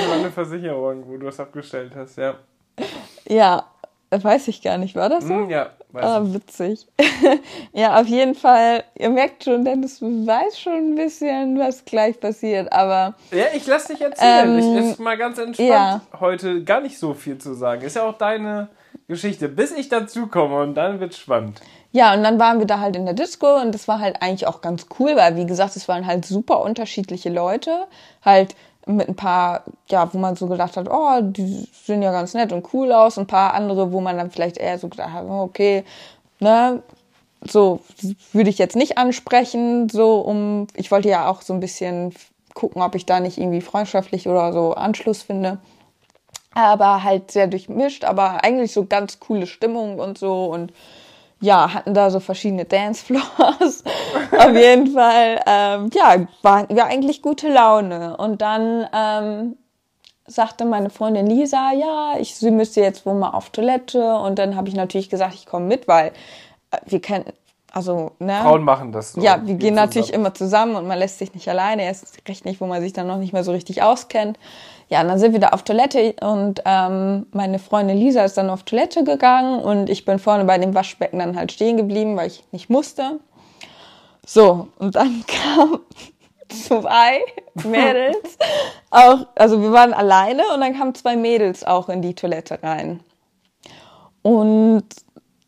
[0.08, 2.34] war eine Versicherung, wo du das abgestellt hast, ja.
[3.28, 3.64] Ja,
[4.10, 5.34] weiß ich gar nicht, war das so?
[5.34, 6.86] Hm, ja, weiß Ah, witzig.
[7.72, 12.72] ja, auf jeden Fall, ihr merkt schon, Dennis weiß schon ein bisschen, was gleich passiert,
[12.72, 14.48] aber Ja, ich lass dich erzählen.
[14.48, 16.00] Ähm, ich ist mal ganz entspannt, ja.
[16.18, 17.82] heute gar nicht so viel zu sagen.
[17.82, 18.68] Ist ja auch deine
[19.08, 21.60] Geschichte, bis ich dazu komme und dann wird's spannend.
[21.92, 24.46] Ja, und dann waren wir da halt in der Disco und das war halt eigentlich
[24.46, 27.86] auch ganz cool, weil wie gesagt, es waren halt super unterschiedliche Leute,
[28.22, 28.54] halt
[28.86, 32.52] mit ein paar, ja, wo man so gedacht hat, oh, die sehen ja ganz nett
[32.52, 35.42] und cool aus, ein paar andere, wo man dann vielleicht eher so gedacht hat, oh,
[35.42, 35.84] okay,
[36.40, 36.82] ne,
[37.42, 37.80] so
[38.32, 42.14] würde ich jetzt nicht ansprechen, so um, ich wollte ja auch so ein bisschen
[42.54, 45.58] gucken, ob ich da nicht irgendwie freundschaftlich oder so Anschluss finde.
[46.54, 50.72] Aber halt sehr durchmischt, aber eigentlich so ganz coole Stimmung und so und
[51.40, 53.84] ja, hatten da so verschiedene Dancefloors.
[54.38, 58.16] Auf jeden Fall, ähm, ja, war, war eigentlich gute Laune.
[58.16, 59.56] Und dann ähm,
[60.26, 64.16] sagte meine Freundin Lisa, ja, ich, sie müsste jetzt wohl mal auf Toilette.
[64.16, 66.08] Und dann habe ich natürlich gesagt, ich komme mit, weil
[66.70, 67.24] äh, wir kennen,
[67.70, 68.40] also, ne?
[68.42, 69.20] Frauen machen das so.
[69.20, 70.24] Ja, wir Gehen gehen natürlich zusammen.
[70.24, 71.84] immer zusammen und man lässt sich nicht alleine.
[71.84, 74.38] Erst recht nicht, wo man sich dann noch nicht mehr so richtig auskennt.
[74.88, 78.62] Ja, dann sind wir da auf Toilette und ähm, meine Freundin Lisa ist dann auf
[78.62, 82.44] Toilette gegangen und ich bin vorne bei dem Waschbecken dann halt stehen geblieben, weil ich
[82.52, 83.20] nicht musste.
[84.26, 85.24] So, und dann
[85.56, 85.80] kamen
[86.48, 87.20] zwei
[87.64, 88.38] Mädels,
[88.90, 93.00] auch, also wir waren alleine und dann kamen zwei Mädels auch in die Toilette rein.
[94.22, 94.84] Und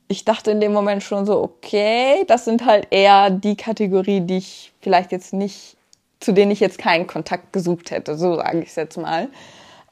[0.08, 4.38] ich dachte in dem Moment schon so, okay, das sind halt eher die Kategorie, die
[4.38, 5.76] ich vielleicht jetzt nicht,
[6.20, 9.28] zu denen ich jetzt keinen Kontakt gesucht hätte, so sage ich es jetzt mal.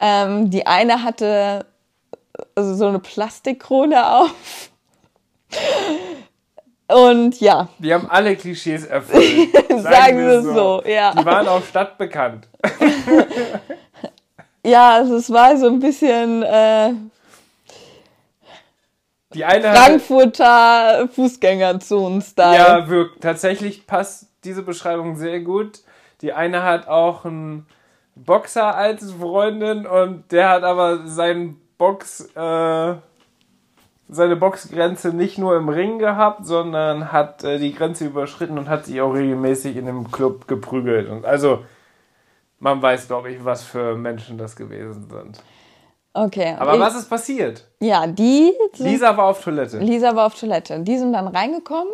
[0.00, 1.66] Ähm, die eine hatte
[2.54, 4.70] also so eine Plastikkrone auf.
[6.88, 9.52] Und ja, Die haben alle Klischees erfüllt.
[9.82, 11.14] Sagen wir so, ja.
[11.14, 12.48] Die waren auch stadtbekannt.
[14.64, 16.92] ja, also es war so ein bisschen äh,
[19.34, 22.56] Die eine Frankfurter Fußgängerzonen-Style.
[22.56, 23.22] ja, wirkt.
[23.22, 25.80] Tatsächlich passt diese Beschreibung sehr gut.
[26.20, 27.66] Die eine hat auch einen
[28.14, 32.94] Boxer als Freundin und der hat aber seinen Box, äh,
[34.08, 38.86] seine Boxgrenze nicht nur im Ring gehabt, sondern hat äh, die Grenze überschritten und hat
[38.86, 41.08] sich auch regelmäßig in dem Club geprügelt.
[41.08, 41.64] Und also,
[42.58, 45.40] man weiß, glaube ich, was für Menschen das gewesen sind.
[46.12, 46.56] Okay.
[46.58, 47.68] Aber ich, was ist passiert?
[47.78, 49.78] Ja, die Lisa war auf Toilette.
[49.78, 50.80] Lisa war auf Toilette.
[50.80, 51.92] Die sind dann reingekommen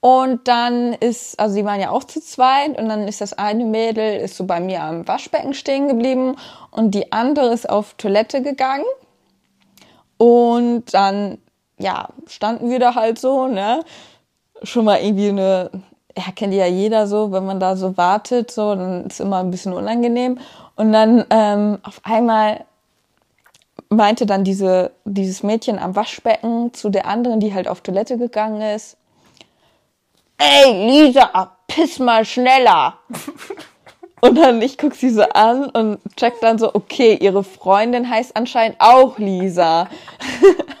[0.00, 3.64] und dann ist, also die waren ja auch zu zweit und dann ist das eine
[3.64, 6.36] Mädel ist so bei mir am Waschbecken stehen geblieben
[6.70, 8.84] und die andere ist auf Toilette gegangen
[10.16, 11.38] und dann,
[11.78, 13.84] ja, standen wir da halt so, ne,
[14.62, 15.70] schon mal irgendwie eine,
[16.16, 19.50] ja, kennt ja jeder so, wenn man da so wartet, so, dann ist immer ein
[19.50, 20.38] bisschen unangenehm
[20.76, 22.64] und dann ähm, auf einmal
[23.88, 28.60] meinte dann diese, dieses Mädchen am Waschbecken zu der anderen, die halt auf Toilette gegangen
[28.60, 28.97] ist.
[30.38, 32.98] Ey, Lisa, piss mal schneller.
[34.20, 38.36] Und dann, ich guck sie so an und check dann so, okay, ihre Freundin heißt
[38.36, 39.88] anscheinend auch Lisa.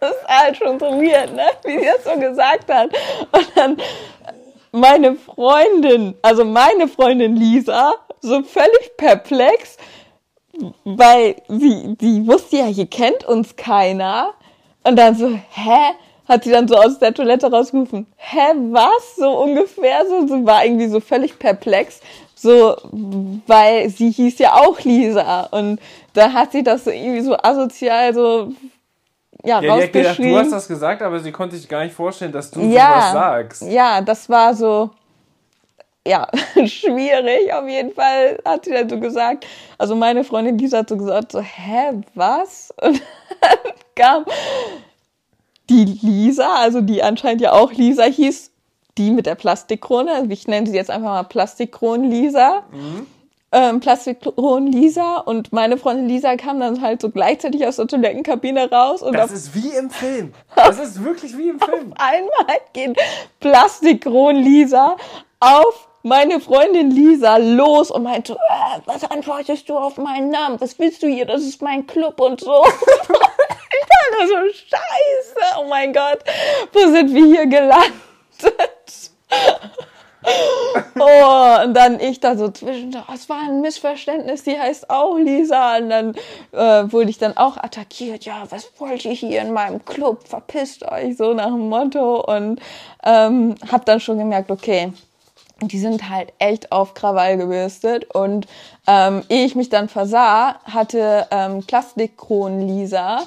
[0.00, 1.44] das ist halt schon so weird, ne?
[1.64, 2.90] Wie sie das so gesagt hat.
[3.32, 3.76] Und dann
[4.72, 9.76] meine Freundin, also meine Freundin Lisa, so völlig perplex,
[10.84, 14.32] weil sie, die wusste ja, hier kennt uns keiner.
[14.82, 15.94] Und dann so, hä?
[16.28, 19.16] Hat sie dann so aus der Toilette rausgerufen, hä, was?
[19.16, 22.00] So ungefähr, so, sie war irgendwie so völlig perplex,
[22.34, 22.76] so,
[23.46, 25.42] weil sie hieß ja auch Lisa.
[25.52, 25.78] Und
[26.14, 28.50] da hat sie das so irgendwie so asozial so,
[29.44, 30.38] ja, Ja, hat gedacht, du rausgeschrieben.
[30.38, 33.62] hast das gesagt, aber sie konnte sich gar nicht vorstellen, dass du ja, sowas sagst.
[33.62, 34.90] ja, das war so,
[36.06, 36.26] ja,
[36.66, 37.52] schwierig.
[37.52, 39.46] Auf jeden Fall hat sie dann so gesagt,
[39.78, 42.74] also meine Freundin Lisa hat so gesagt, so, hä, was?
[42.82, 43.00] Und
[43.40, 43.58] dann
[43.94, 44.24] kam
[45.68, 48.50] die Lisa, also die anscheinend ja auch Lisa hieß,
[48.98, 52.62] die mit der Plastikkrone, ich nenne sie jetzt einfach mal Plastikkronen-Lisa.
[53.52, 59.02] Ähm, Plastikkronen-Lisa und meine Freundin Lisa kam dann halt so gleichzeitig aus der Toilettenkabine raus
[59.02, 60.32] und Das auf ist wie im Film.
[60.56, 61.94] Das ist wirklich wie im Film.
[61.96, 62.98] einmal geht
[63.40, 64.96] Plastikkron Lisa
[65.38, 70.60] auf meine Freundin Lisa los und meinte, äh, was antwortest du auf meinen Namen?
[70.60, 71.26] Was willst du hier?
[71.26, 72.64] Das ist mein Club und so.
[74.12, 76.18] dachte so, scheiße, oh mein Gott,
[76.72, 77.92] wo sind wir hier gelandet?
[80.98, 85.16] Oh, und dann ich da so zwischen, oh, es war ein Missverständnis, die heißt auch
[85.16, 85.76] Lisa.
[85.76, 86.14] Und dann
[86.52, 88.24] äh, wurde ich dann auch attackiert.
[88.24, 90.26] Ja, was wollt ihr hier in meinem Club?
[90.26, 92.24] Verpisst euch, so nach dem Motto.
[92.24, 92.60] Und
[93.04, 94.92] ähm, hab dann schon gemerkt, okay,
[95.62, 98.12] die sind halt echt auf Krawall gebürstet.
[98.14, 98.46] Und
[98.86, 103.22] ähm, ehe ich mich dann versah, hatte ähm, Plastikkronen Lisa,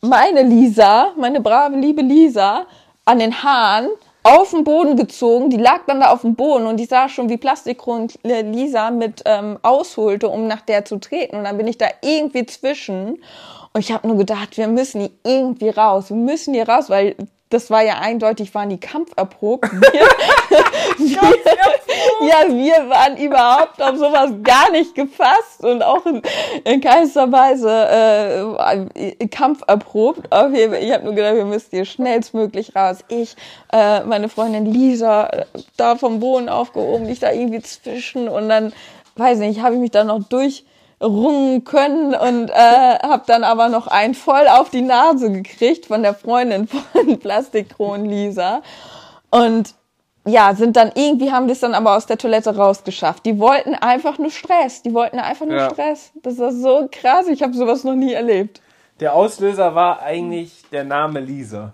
[0.00, 2.66] meine Lisa, meine brave, liebe Lisa,
[3.04, 3.88] an den Haaren
[4.22, 5.50] auf den Boden gezogen.
[5.50, 9.22] Die lag dann da auf dem Boden und ich sah schon, wie Plastikkron Lisa mit
[9.24, 11.36] ähm, ausholte, um nach der zu treten.
[11.36, 13.22] Und dann bin ich da irgendwie zwischen.
[13.72, 16.10] Und ich habe nur gedacht, wir müssen hier irgendwie raus.
[16.10, 17.16] Wir müssen hier raus, weil
[17.50, 19.68] das war ja eindeutig, waren die kampferprobt.
[20.98, 26.20] Wir, wir, ja, wir waren überhaupt auf sowas gar nicht gefasst und auch in,
[26.64, 27.70] in keinster Weise
[28.94, 30.30] äh, kampferprobt.
[30.30, 32.98] Auf jeden Fall, ich habe nur gedacht, wir müssen hier schnellstmöglich raus.
[33.08, 33.34] Ich,
[33.72, 35.30] äh, meine Freundin Lisa,
[35.78, 38.74] da vom Boden aufgehoben, ich da irgendwie zwischen und dann,
[39.16, 40.64] weiß nicht, habe ich mich da noch durch
[41.02, 46.02] rungen können und äh, habe dann aber noch einen voll auf die Nase gekriegt von
[46.02, 48.62] der Freundin von Plastikkron Lisa
[49.30, 49.74] und
[50.26, 53.24] ja, sind dann irgendwie haben das dann aber aus der Toilette rausgeschafft.
[53.24, 55.70] Die wollten einfach nur Stress, die wollten einfach nur ja.
[55.70, 56.12] Stress.
[56.22, 58.60] Das war so krass, ich habe sowas noch nie erlebt.
[59.00, 61.72] Der Auslöser war eigentlich der Name Lisa.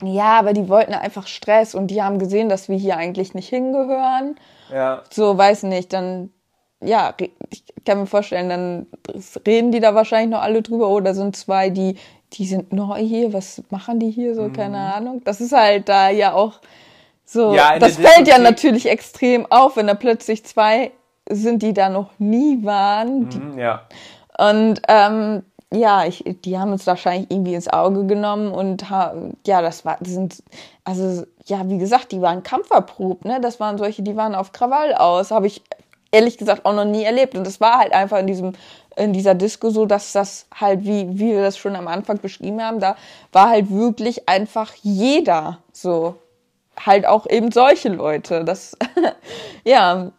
[0.00, 3.48] Ja, aber die wollten einfach Stress und die haben gesehen, dass wir hier eigentlich nicht
[3.48, 4.36] hingehören.
[4.72, 5.02] Ja.
[5.10, 6.30] So, weiß nicht, dann
[6.80, 7.14] ja,
[7.50, 8.86] ich kann mir vorstellen, dann
[9.46, 11.96] reden die da wahrscheinlich noch alle drüber oder sind zwei, die,
[12.34, 14.52] die sind neu hier, was machen die hier so, mhm.
[14.52, 15.22] keine Ahnung.
[15.24, 16.60] Das ist halt da ja auch
[17.24, 20.92] so, ja, das fällt ja natürlich extrem auf, wenn da plötzlich zwei
[21.28, 23.28] sind, die da noch nie waren.
[23.28, 23.82] Mhm, ja.
[24.38, 29.84] Und ähm, ja, ich, die haben uns wahrscheinlich irgendwie ins Auge genommen und ja, das
[29.84, 30.42] war, das sind,
[30.84, 33.40] also ja, wie gesagt, die waren kampferprobt, ne?
[33.40, 35.30] Das waren solche, die waren auf Krawall aus.
[35.30, 35.62] Habe ich
[36.12, 37.34] ehrlich gesagt auch noch nie erlebt.
[37.34, 38.52] Und es war halt einfach in diesem,
[38.96, 42.62] in dieser Disco so, dass das halt, wie, wie wir das schon am Anfang beschrieben
[42.62, 42.96] haben, da
[43.32, 46.16] war halt wirklich einfach jeder so.
[46.78, 48.44] Halt auch eben solche Leute.
[48.44, 48.76] Das,
[49.64, 50.12] ja,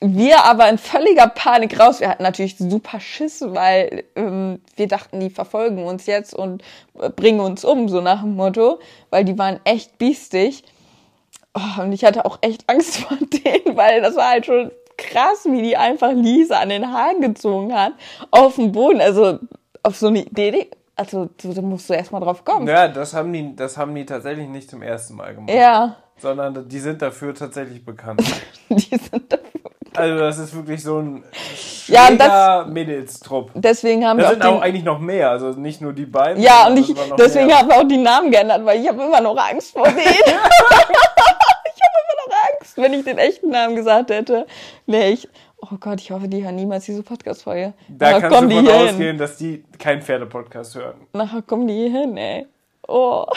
[0.00, 2.00] wir aber in völliger Panik raus.
[2.00, 6.62] Wir hatten natürlich super Schiss, weil ähm, wir dachten, die verfolgen uns jetzt und
[7.00, 10.64] äh, bringen uns um, so nach dem Motto, weil die waren echt biestig.
[11.54, 15.44] Oh, und ich hatte auch echt Angst vor denen, weil das war halt schon krass,
[15.44, 17.92] wie die einfach Lisa an den Haaren gezogen hat,
[18.30, 19.00] auf dem Boden.
[19.00, 19.38] Also
[19.82, 22.66] auf so eine Idee, also da musst du erstmal drauf kommen.
[22.66, 25.50] Ja, das haben die, das haben die tatsächlich nicht zum ersten Mal gemacht.
[25.50, 25.96] Ja.
[26.16, 28.22] Sondern die sind dafür tatsächlich bekannt.
[28.68, 29.54] die sind dafür
[29.96, 31.24] also das ist wirklich so ein
[31.86, 33.52] ja, das, Mädelstrupp.
[33.54, 36.42] Deswegen haben da wir sind auch, auch eigentlich noch mehr, also nicht nur die beiden.
[36.42, 39.36] Ja, und ich, deswegen haben wir auch die Namen geändert, weil ich habe immer noch
[39.36, 40.00] Angst vor denen.
[42.82, 44.46] Wenn ich den echten Namen gesagt hätte.
[44.86, 45.28] Nee, ich,
[45.60, 47.72] oh Gott, ich hoffe, die hören niemals diese Podcast-Folge.
[47.88, 49.18] Da Nachher kannst du davon ausgehen, hin.
[49.18, 51.06] dass die keinen Pferde-Podcast hören.
[51.12, 52.46] Nachher kommen die hier hin, ey.
[52.88, 53.26] Oh.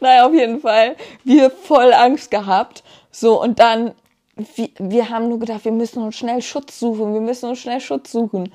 [0.00, 0.96] Naja, auf jeden Fall.
[1.22, 2.82] Wir voll Angst gehabt.
[3.10, 3.92] So, und dann,
[4.34, 7.12] wir, wir haben nur gedacht, wir müssen uns schnell Schutz suchen.
[7.12, 8.54] Wir müssen uns schnell Schutz suchen.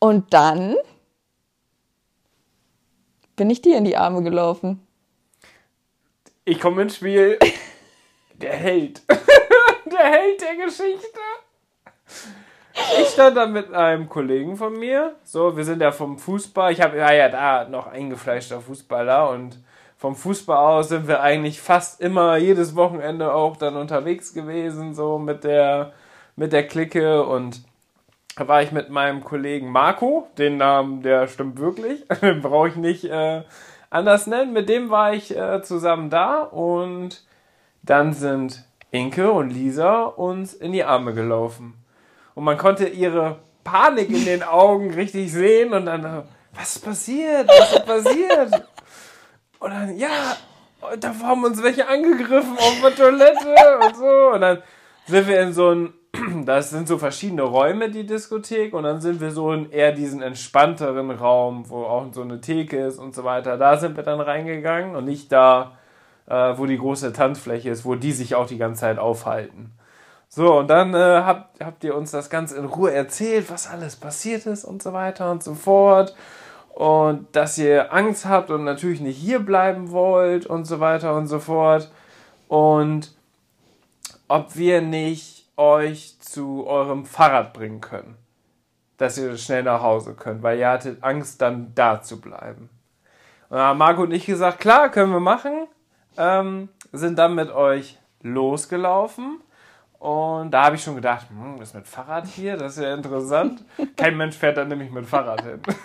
[0.00, 0.74] Und dann
[3.36, 4.84] bin ich dir in die Arme gelaufen.
[6.44, 7.38] Ich komme ins Spiel.
[8.34, 9.02] Der Held.
[9.08, 11.20] der Held der Geschichte.
[13.00, 15.14] Ich stand da mit einem Kollegen von mir.
[15.22, 16.72] So, wir sind ja vom Fußball.
[16.72, 19.58] Ich habe ja, da noch eingefleischter Fußballer und
[19.96, 25.18] vom Fußball aus sind wir eigentlich fast immer jedes Wochenende auch dann unterwegs gewesen, so
[25.18, 25.92] mit der,
[26.36, 27.62] mit der Clique und
[28.36, 32.76] da war ich mit meinem Kollegen Marco, den Namen, der stimmt wirklich, den brauche ich
[32.76, 33.44] nicht äh,
[33.90, 34.52] anders nennen.
[34.52, 37.22] Mit dem war ich äh, zusammen da und
[37.84, 41.74] dann sind Inke und Lisa uns in die Arme gelaufen.
[42.34, 47.48] Und man konnte ihre Panik in den Augen richtig sehen und dann, was ist passiert?
[47.48, 48.66] Was ist passiert?
[49.58, 50.36] Und dann, ja,
[51.00, 54.32] da haben uns welche angegriffen auf der Toilette und so.
[54.34, 54.62] Und dann
[55.06, 55.94] sind wir in so ein,
[56.44, 60.22] das sind so verschiedene Räume, die Diskothek, und dann sind wir so in eher diesen
[60.22, 63.56] entspannteren Raum, wo auch so eine Theke ist und so weiter.
[63.56, 65.78] Da sind wir dann reingegangen und nicht da,
[66.26, 69.72] äh, wo die große Tanzfläche ist, wo die sich auch die ganze Zeit aufhalten.
[70.28, 73.96] So, und dann äh, habt, habt ihr uns das Ganze in Ruhe erzählt, was alles
[73.96, 76.14] passiert ist und so weiter und so fort.
[76.70, 81.28] Und dass ihr Angst habt und natürlich nicht hier bleiben wollt und so weiter und
[81.28, 81.92] so fort.
[82.48, 83.14] Und
[84.26, 88.16] ob wir nicht euch zu eurem Fahrrad bringen können.
[88.96, 92.70] Dass ihr schnell nach Hause könnt, weil ihr hattet Angst, dann da zu bleiben.
[93.50, 95.68] Und dann haben Marco und ich gesagt, klar, können wir machen
[96.16, 99.40] ähm, sind dann mit euch losgelaufen
[99.98, 103.64] Und da habe ich schon gedacht, hm, das mit Fahrrad hier, das ist ja interessant.
[103.96, 105.60] Kein Mensch fährt dann nämlich mit Fahrrad hin.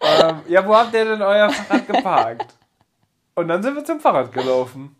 [0.00, 2.56] ähm, ja, wo habt ihr denn euer Fahrrad geparkt?
[3.34, 4.96] Und dann sind wir zum Fahrrad gelaufen.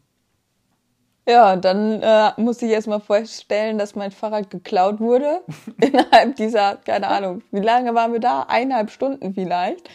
[1.28, 5.42] Ja, dann äh, musste ich erstmal vorstellen, dass mein Fahrrad geklaut wurde.
[5.80, 8.42] Innerhalb dieser, keine Ahnung, wie lange waren wir da?
[8.48, 9.88] Eineinhalb Stunden vielleicht.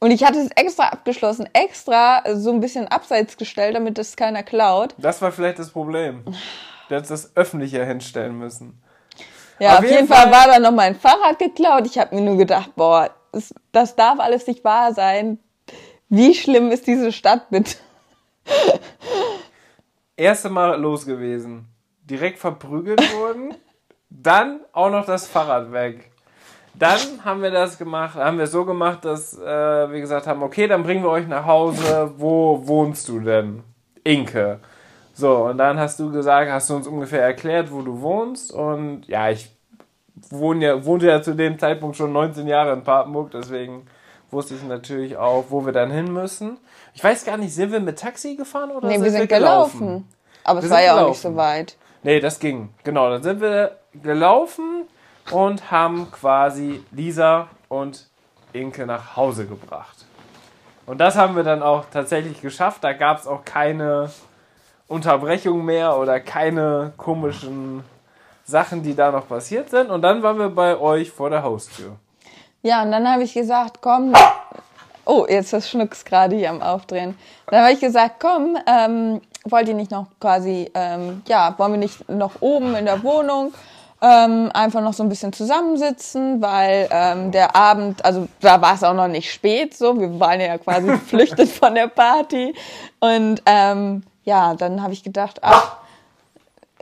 [0.00, 4.42] Und ich hatte es extra abgeschlossen, extra so ein bisschen abseits gestellt, damit es keiner
[4.42, 4.94] klaut.
[4.96, 6.24] Das war vielleicht das Problem.
[6.88, 8.82] Du hättest das öffentlicher hinstellen müssen.
[9.58, 11.84] Ja, auf, auf jeden, jeden Fall, Fall, war dann noch mein Fahrrad geklaut.
[11.84, 15.38] Ich habe mir nur gedacht, boah, das, das darf alles nicht wahr sein.
[16.08, 17.76] Wie schlimm ist diese Stadt bitte?
[20.16, 21.66] Erste Mal los gewesen.
[22.02, 23.54] Direkt verprügelt worden.
[24.08, 26.09] Dann auch noch das Fahrrad weg.
[26.80, 29.44] Dann haben wir das gemacht, haben wir so gemacht, dass äh,
[29.92, 32.12] wir gesagt haben, okay, dann bringen wir euch nach Hause.
[32.16, 33.62] Wo wohnst du denn?
[34.02, 34.60] Inke.
[35.12, 38.50] So, und dann hast du gesagt, hast du uns ungefähr erklärt, wo du wohnst.
[38.50, 39.50] Und ja, ich
[40.30, 43.86] wohne ja, wohnte ja zu dem Zeitpunkt schon 19 Jahre in Papenburg, deswegen
[44.30, 46.56] wusste ich natürlich auch, wo wir dann hin müssen.
[46.94, 49.78] Ich weiß gar nicht, sind wir mit Taxi gefahren oder nee, sind wir sind gelaufen?
[49.80, 50.08] gelaufen.
[50.44, 51.04] Aber es war ja gelaufen.
[51.04, 51.76] auch nicht so weit.
[52.02, 52.70] Nee, das ging.
[52.84, 54.86] Genau, dann sind wir gelaufen
[55.30, 58.06] und haben quasi Lisa und
[58.52, 60.04] Inke nach Hause gebracht.
[60.86, 62.82] Und das haben wir dann auch tatsächlich geschafft.
[62.82, 64.10] Da gab es auch keine
[64.88, 67.84] Unterbrechung mehr oder keine komischen
[68.44, 69.90] Sachen, die da noch passiert sind.
[69.90, 71.96] Und dann waren wir bei euch vor der Haustür.
[72.62, 74.12] Ja, und dann habe ich gesagt, komm.
[75.06, 77.16] Oh, jetzt das Schnucks gerade hier am Aufdrehen.
[77.46, 81.78] Dann habe ich gesagt, komm, ähm, wollt ihr nicht noch quasi, ähm, ja, wollen wir
[81.78, 83.52] nicht noch oben in der Wohnung
[84.02, 88.82] ähm, einfach noch so ein bisschen zusammensitzen, weil ähm, der Abend, also da war es
[88.82, 92.54] auch noch nicht spät, so wir waren ja quasi geflüchtet von der Party
[93.00, 95.76] und ähm, ja, dann habe ich gedacht, ach,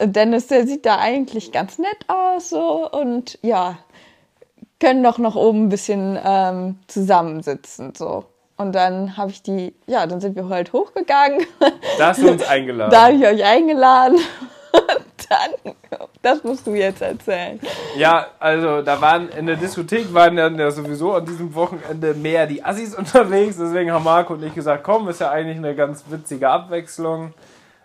[0.00, 3.78] Dennis, der sieht da eigentlich ganz nett aus so und ja,
[4.78, 8.24] können doch noch oben ein bisschen ähm, zusammensitzen so.
[8.56, 11.46] Und dann habe ich die, ja, dann sind wir halt hochgegangen.
[11.96, 12.90] Da hast du uns eingeladen.
[12.92, 14.18] Da habe ich euch eingeladen
[15.28, 15.74] dann,
[16.22, 17.60] das musst du jetzt erzählen.
[17.96, 22.64] Ja, also da waren in der Diskothek waren ja sowieso an diesem Wochenende mehr die
[22.64, 23.56] Assis unterwegs.
[23.56, 27.34] Deswegen haben Marco und ich gesagt, komm, ist ja eigentlich eine ganz witzige Abwechslung.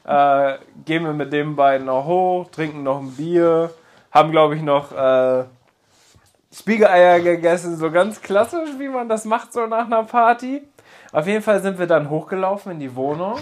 [0.06, 0.56] Äh,
[0.86, 3.72] gehen wir mit den beiden noch hoch, trinken noch ein Bier,
[4.12, 5.46] haben glaube ich noch äh,
[6.54, 10.62] Spiegeleier gegessen, so ganz klassisch, wie man das macht so nach einer Party.
[11.14, 13.40] Auf jeden Fall sind wir dann hochgelaufen in die Wohnung.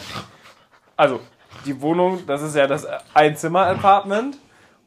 [0.95, 1.19] Also
[1.65, 4.37] die Wohnung, das ist ja das Einzimmer-Apartment.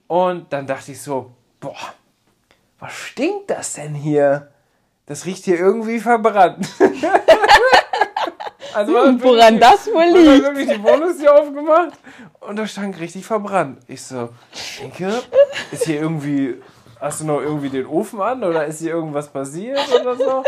[0.07, 1.77] Und dann dachte ich so, boah,
[2.79, 4.51] was stinkt das denn hier?
[5.07, 6.67] Das riecht hier irgendwie verbrannt.
[8.75, 10.37] also Woran das wohl liegt?
[10.37, 11.93] Ich wirklich die Wohnungstür aufgemacht
[12.41, 13.81] und da stank richtig verbrannt.
[13.87, 14.31] Ich so,
[14.81, 15.23] denke,
[15.71, 16.63] ist hier irgendwie,
[17.01, 20.45] hast du noch irgendwie den Ofen an oder ist hier irgendwas passiert oder so?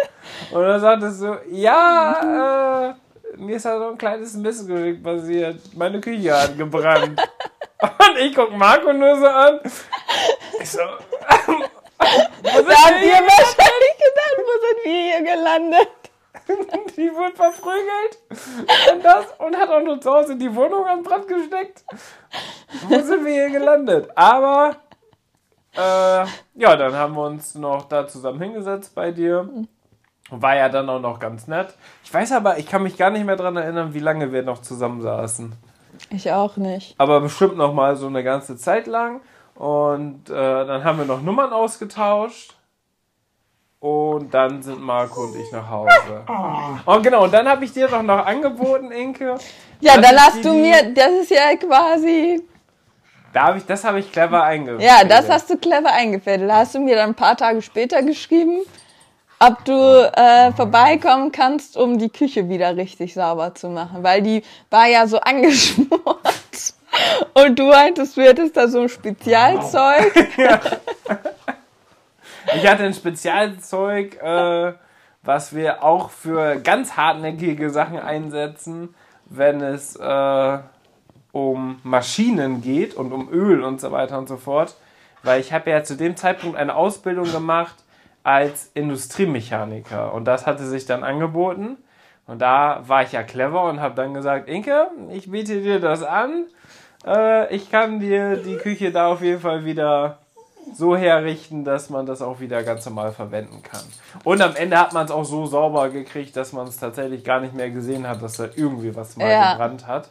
[0.52, 2.94] Und dann sagte es so, ja, äh,
[3.36, 5.60] mir ist da so ein kleines Missgeschick passiert.
[5.74, 7.20] Meine Küche hat gebrannt.
[7.80, 9.60] Und ich guck Marco nur so an.
[10.60, 10.78] Ich so.
[10.78, 15.88] da habt ihr wahrscheinlich gedacht, wo sind wir hier gelandet?
[16.96, 18.18] die wurde verprügelt
[18.92, 21.84] und, das, und hat auch nur zu Hause die Wohnung an Brand gesteckt.
[22.88, 24.08] Wo sind wir hier gelandet?
[24.14, 24.76] Aber
[25.74, 26.24] äh,
[26.54, 29.48] ja, dann haben wir uns noch da zusammen hingesetzt bei dir.
[30.30, 31.74] War ja dann auch noch ganz nett.
[32.02, 34.60] Ich weiß aber, ich kann mich gar nicht mehr daran erinnern, wie lange wir noch
[34.60, 35.52] zusammen saßen.
[36.10, 36.94] Ich auch nicht.
[36.98, 39.20] Aber bestimmt noch mal so eine ganze Zeit lang.
[39.54, 42.54] Und äh, dann haben wir noch Nummern ausgetauscht.
[43.78, 46.24] Und dann sind Marco und ich nach Hause.
[46.86, 49.36] Und genau, und dann habe ich dir doch noch angeboten, Inke.
[49.80, 52.42] Ja, dann hast du mir, das ist ja quasi.
[53.32, 54.90] Da hab ich, das habe ich clever eingefädelt.
[54.90, 56.50] Ja, das hast du clever eingefädelt.
[56.50, 58.62] Da hast du mir dann ein paar Tage später geschrieben
[59.38, 64.42] ob du äh, vorbeikommen kannst, um die Küche wieder richtig sauber zu machen, weil die
[64.70, 66.74] war ja so angeschmort.
[67.34, 70.12] Und du meintest, du hättest da so ein Spezialzeug.
[70.36, 70.60] Ja.
[72.54, 74.72] Ich hatte ein Spezialzeug, äh,
[75.22, 80.58] was wir auch für ganz hartnäckige Sachen einsetzen, wenn es äh,
[81.32, 84.76] um Maschinen geht und um Öl und so weiter und so fort.
[85.24, 87.74] Weil ich habe ja zu dem Zeitpunkt eine Ausbildung gemacht
[88.26, 90.12] als Industriemechaniker.
[90.12, 91.76] Und das hatte sich dann angeboten.
[92.26, 96.02] Und da war ich ja clever und habe dann gesagt, Inke, ich biete dir das
[96.02, 96.46] an.
[97.06, 100.18] Äh, ich kann dir die Küche da auf jeden Fall wieder
[100.74, 103.84] so herrichten, dass man das auch wieder ganz normal verwenden kann.
[104.24, 107.38] Und am Ende hat man es auch so sauber gekriegt, dass man es tatsächlich gar
[107.38, 109.52] nicht mehr gesehen hat, dass da irgendwie was mal ja.
[109.52, 110.08] gebrannt hat.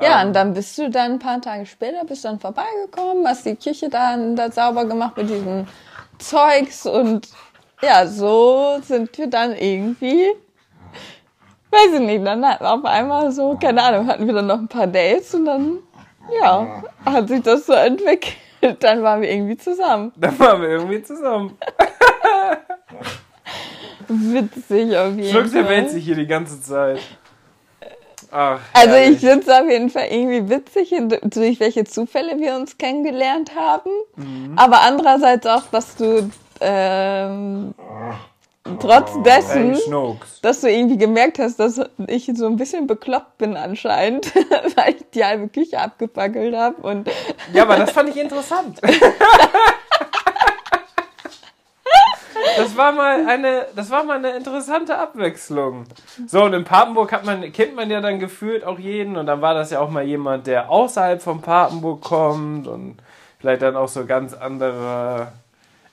[0.00, 3.46] Ja, Ähm, und dann bist du dann ein paar Tage später, bist dann vorbeigekommen, hast
[3.46, 5.68] die Küche dann da sauber gemacht mit diesem
[6.18, 7.28] Zeugs und
[7.82, 10.32] ja, so sind wir dann irgendwie,
[11.70, 14.86] weiß ich nicht, dann auf einmal so, keine Ahnung, hatten wir dann noch ein paar
[14.86, 15.78] Dates und dann,
[16.40, 18.36] ja, hat sich das so entwickelt.
[18.80, 20.12] Dann waren wir irgendwie zusammen.
[20.16, 21.56] Dann waren wir irgendwie zusammen.
[24.08, 25.70] Witzig auf jeden Schluckt der Fall.
[25.70, 27.00] Welt sich hier die ganze Zeit.
[28.30, 32.76] Ach, Also ich finde es auf jeden Fall irgendwie witzig, durch welche Zufälle wir uns
[32.78, 33.90] kennengelernt haben.
[34.16, 34.52] Mhm.
[34.56, 37.74] Aber andererseits auch, dass du ähm,
[38.80, 40.40] trotz dessen, Ey, Schnucks.
[40.40, 44.34] dass du irgendwie gemerkt hast, dass ich so ein bisschen bekloppt bin anscheinend,
[44.76, 46.82] weil ich die halbe Küche abgefackelt habe.
[46.82, 47.08] Und
[47.52, 48.80] Ja, aber das fand ich interessant.
[52.56, 55.84] Das war mal eine, das war mal eine interessante Abwechslung.
[56.26, 59.40] So, und in Papenburg hat man, kennt man ja dann gefühlt auch jeden und dann
[59.40, 62.96] war das ja auch mal jemand, der außerhalb von Papenburg kommt und
[63.38, 65.28] vielleicht dann auch so ganz andere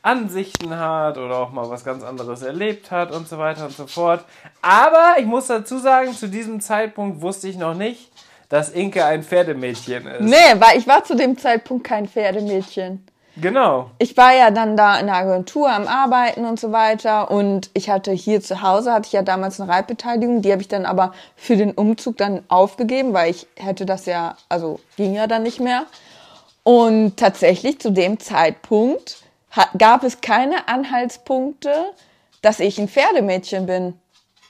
[0.01, 3.87] Ansichten hat oder auch mal was ganz anderes erlebt hat und so weiter und so
[3.87, 4.25] fort.
[4.61, 8.11] Aber ich muss dazu sagen, zu diesem Zeitpunkt wusste ich noch nicht,
[8.49, 10.21] dass Inke ein Pferdemädchen ist.
[10.21, 13.05] nee, weil ich war zu dem Zeitpunkt kein Pferdemädchen.
[13.35, 13.89] Genau.
[13.97, 17.89] ich war ja dann da in der Agentur am Arbeiten und so weiter und ich
[17.89, 21.13] hatte hier zu Hause, hatte ich ja damals eine Reitbeteiligung, die habe ich dann aber
[21.35, 25.59] für den Umzug dann aufgegeben, weil ich hätte das ja, also ging ja dann nicht
[25.59, 25.85] mehr.
[26.63, 29.17] Und tatsächlich zu dem Zeitpunkt
[29.77, 31.73] gab es keine Anhaltspunkte,
[32.41, 33.99] dass ich ein Pferdemädchen bin.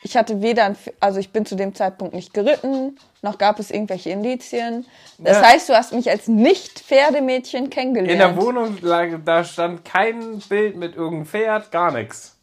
[0.05, 3.71] Ich hatte weder, ein, also ich bin zu dem Zeitpunkt nicht geritten, noch gab es
[3.71, 4.85] irgendwelche Indizien.
[5.17, 5.47] Das Ja.
[5.49, 8.11] heißt, du hast mich als Nicht-Pferdemädchen kennengelernt.
[8.11, 12.35] In der Wohnung lag, da stand kein Bild mit irgendeinem Pferd, gar nichts.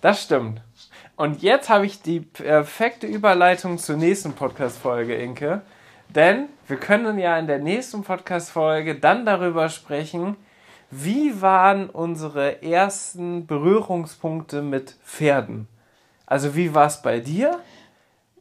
[0.00, 0.60] Das stimmt.
[1.16, 5.62] Und jetzt habe ich die perfekte Überleitung zur nächsten Podcast-Folge, Inke.
[6.14, 10.36] Denn wir können ja in der nächsten Podcast-Folge dann darüber sprechen,
[10.92, 15.66] wie waren unsere ersten Berührungspunkte mit Pferden.
[16.28, 17.58] Also wie war es bei dir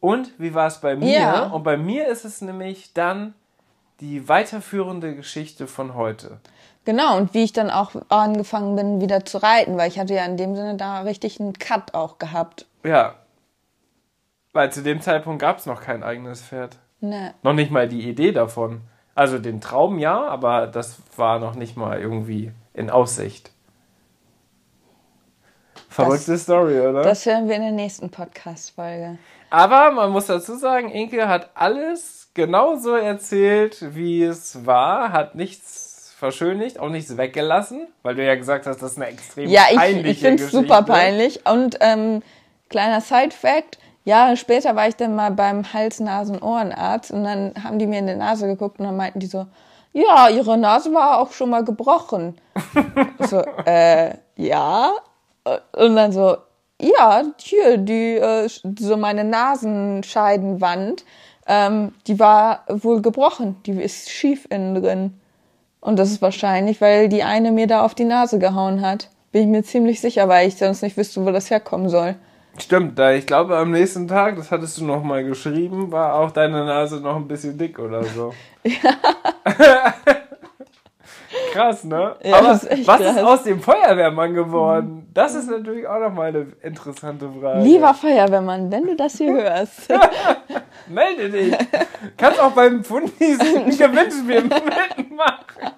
[0.01, 1.19] und wie war es bei mir?
[1.19, 1.43] Ja.
[1.47, 3.33] Und bei mir ist es nämlich dann
[4.01, 6.39] die weiterführende Geschichte von heute.
[6.83, 10.25] Genau, und wie ich dann auch angefangen bin, wieder zu reiten, weil ich hatte ja
[10.25, 12.65] in dem Sinne da richtig einen Cut auch gehabt.
[12.83, 13.15] Ja.
[14.51, 16.77] Weil zu dem Zeitpunkt gab es noch kein eigenes Pferd.
[16.99, 17.33] Ne.
[17.41, 18.81] Noch nicht mal die Idee davon.
[19.15, 23.51] Also den Traum ja, aber das war noch nicht mal irgendwie in Aussicht.
[26.03, 27.01] Verrückte Story, oder?
[27.01, 29.17] Das hören wir in der nächsten Podcast-Folge.
[29.49, 36.13] Aber man muss dazu sagen, Inke hat alles genauso erzählt, wie es war, hat nichts
[36.17, 39.77] verschönigt, auch nichts weggelassen, weil du ja gesagt hast, das ist eine extrem Ja, ich,
[39.77, 40.67] peinliche ich finde es Geschichte.
[40.67, 41.47] super peinlich.
[41.47, 42.21] Und ähm,
[42.69, 47.99] kleiner Side-Fact, Jahre später war ich dann mal beim Hals-Nasen-Ohrenarzt und dann haben die mir
[47.99, 49.47] in die Nase geguckt und dann meinten die so,
[49.93, 52.39] ja, ihre Nase war auch schon mal gebrochen.
[53.19, 54.91] so, äh, ja.
[55.73, 56.37] Und dann so,
[56.81, 58.47] ja, hier, die, äh,
[58.79, 61.03] so meine Nasenscheidenwand,
[61.47, 63.57] ähm, die war wohl gebrochen.
[63.65, 65.19] Die ist schief innen drin.
[65.79, 69.09] Und das ist wahrscheinlich, weil die eine mir da auf die Nase gehauen hat.
[69.31, 72.15] Bin ich mir ziemlich sicher, weil ich sonst nicht wüsste, wo das herkommen soll.
[72.59, 76.31] Stimmt, da ich glaube am nächsten Tag, das hattest du noch mal geschrieben, war auch
[76.31, 78.33] deine Nase noch ein bisschen dick oder so.
[81.57, 82.15] krass, ne?
[82.23, 83.23] Ja, Aber ist was ist krass.
[83.23, 85.09] aus dem Feuerwehrmann geworden?
[85.13, 87.61] Das ist natürlich auch noch mal eine interessante Frage.
[87.61, 89.89] Lieber Feuerwehrmann, wenn du das hier hörst.
[90.87, 91.55] Melde dich.
[92.15, 95.71] Kannst auch beim Fundis Gewinnspiel mitmachen.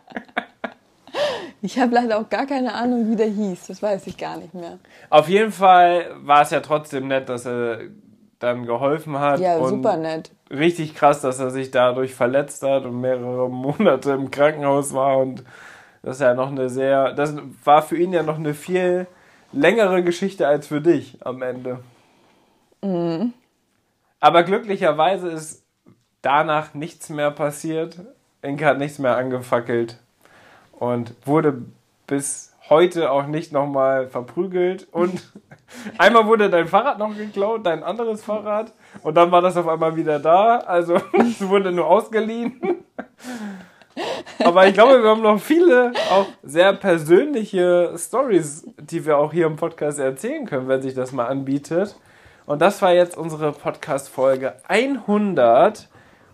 [1.62, 3.68] Ich habe leider auch gar keine Ahnung, wie der hieß.
[3.68, 4.78] Das weiß ich gar nicht mehr.
[5.10, 7.80] Auf jeden Fall war es ja trotzdem nett, dass er
[8.40, 9.40] dann geholfen hat.
[9.42, 10.32] Ja, super nett.
[10.50, 15.44] richtig krass, dass er sich dadurch verletzt hat und mehrere Monate im Krankenhaus war und
[16.02, 19.08] das ist ja noch eine sehr, das war für ihn ja noch eine viel
[19.52, 21.80] längere Geschichte als für dich am Ende.
[24.20, 25.64] Aber glücklicherweise ist
[26.22, 28.00] danach nichts mehr passiert.
[28.42, 29.98] Inke hat nichts mehr angefackelt
[30.74, 31.62] und wurde
[32.08, 35.34] bis heute auch nicht nochmal verprügelt und
[35.98, 39.96] einmal wurde dein Fahrrad noch geklaut, dein anderes Fahrrad und dann war das auf einmal
[39.96, 42.86] wieder da, also es wurde nur ausgeliehen.
[44.44, 49.48] Aber ich glaube, wir haben noch viele auch sehr persönliche Stories, die wir auch hier
[49.48, 51.96] im Podcast erzählen können, wenn sich das mal anbietet.
[52.46, 55.88] Und das war jetzt unsere Podcast-Folge 100.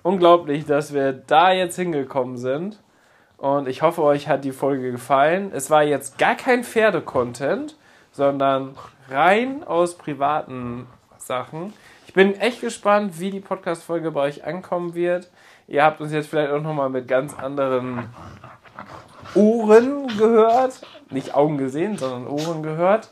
[0.03, 2.80] Unglaublich, dass wir da jetzt hingekommen sind.
[3.38, 5.51] Und ich hoffe, euch hat die Folge gefallen.
[5.53, 7.76] Es war jetzt gar kein Pferde-Content,
[8.12, 8.76] sondern
[9.10, 10.88] rein aus privaten
[11.18, 11.74] Sachen.
[12.08, 15.30] Ich bin echt gespannt, wie die Podcast-Folge bei euch ankommen wird.
[15.68, 18.09] Ihr habt uns jetzt vielleicht auch nochmal mit ganz anderen
[19.34, 20.82] Ohren gehört.
[21.09, 23.09] Nicht Augen gesehen, sondern Ohren gehört.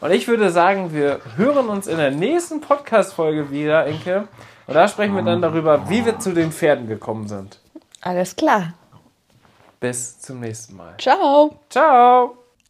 [0.00, 4.26] Und ich würde sagen, wir hören uns in der nächsten Podcast-Folge wieder, Inke.
[4.66, 7.60] Und da sprechen wir dann darüber, wie wir zu den Pferden gekommen sind.
[8.00, 8.74] Alles klar.
[9.78, 10.94] Bis zum nächsten Mal.
[10.98, 11.56] Ciao.
[11.68, 12.41] Ciao.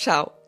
[0.00, 0.39] Ciao.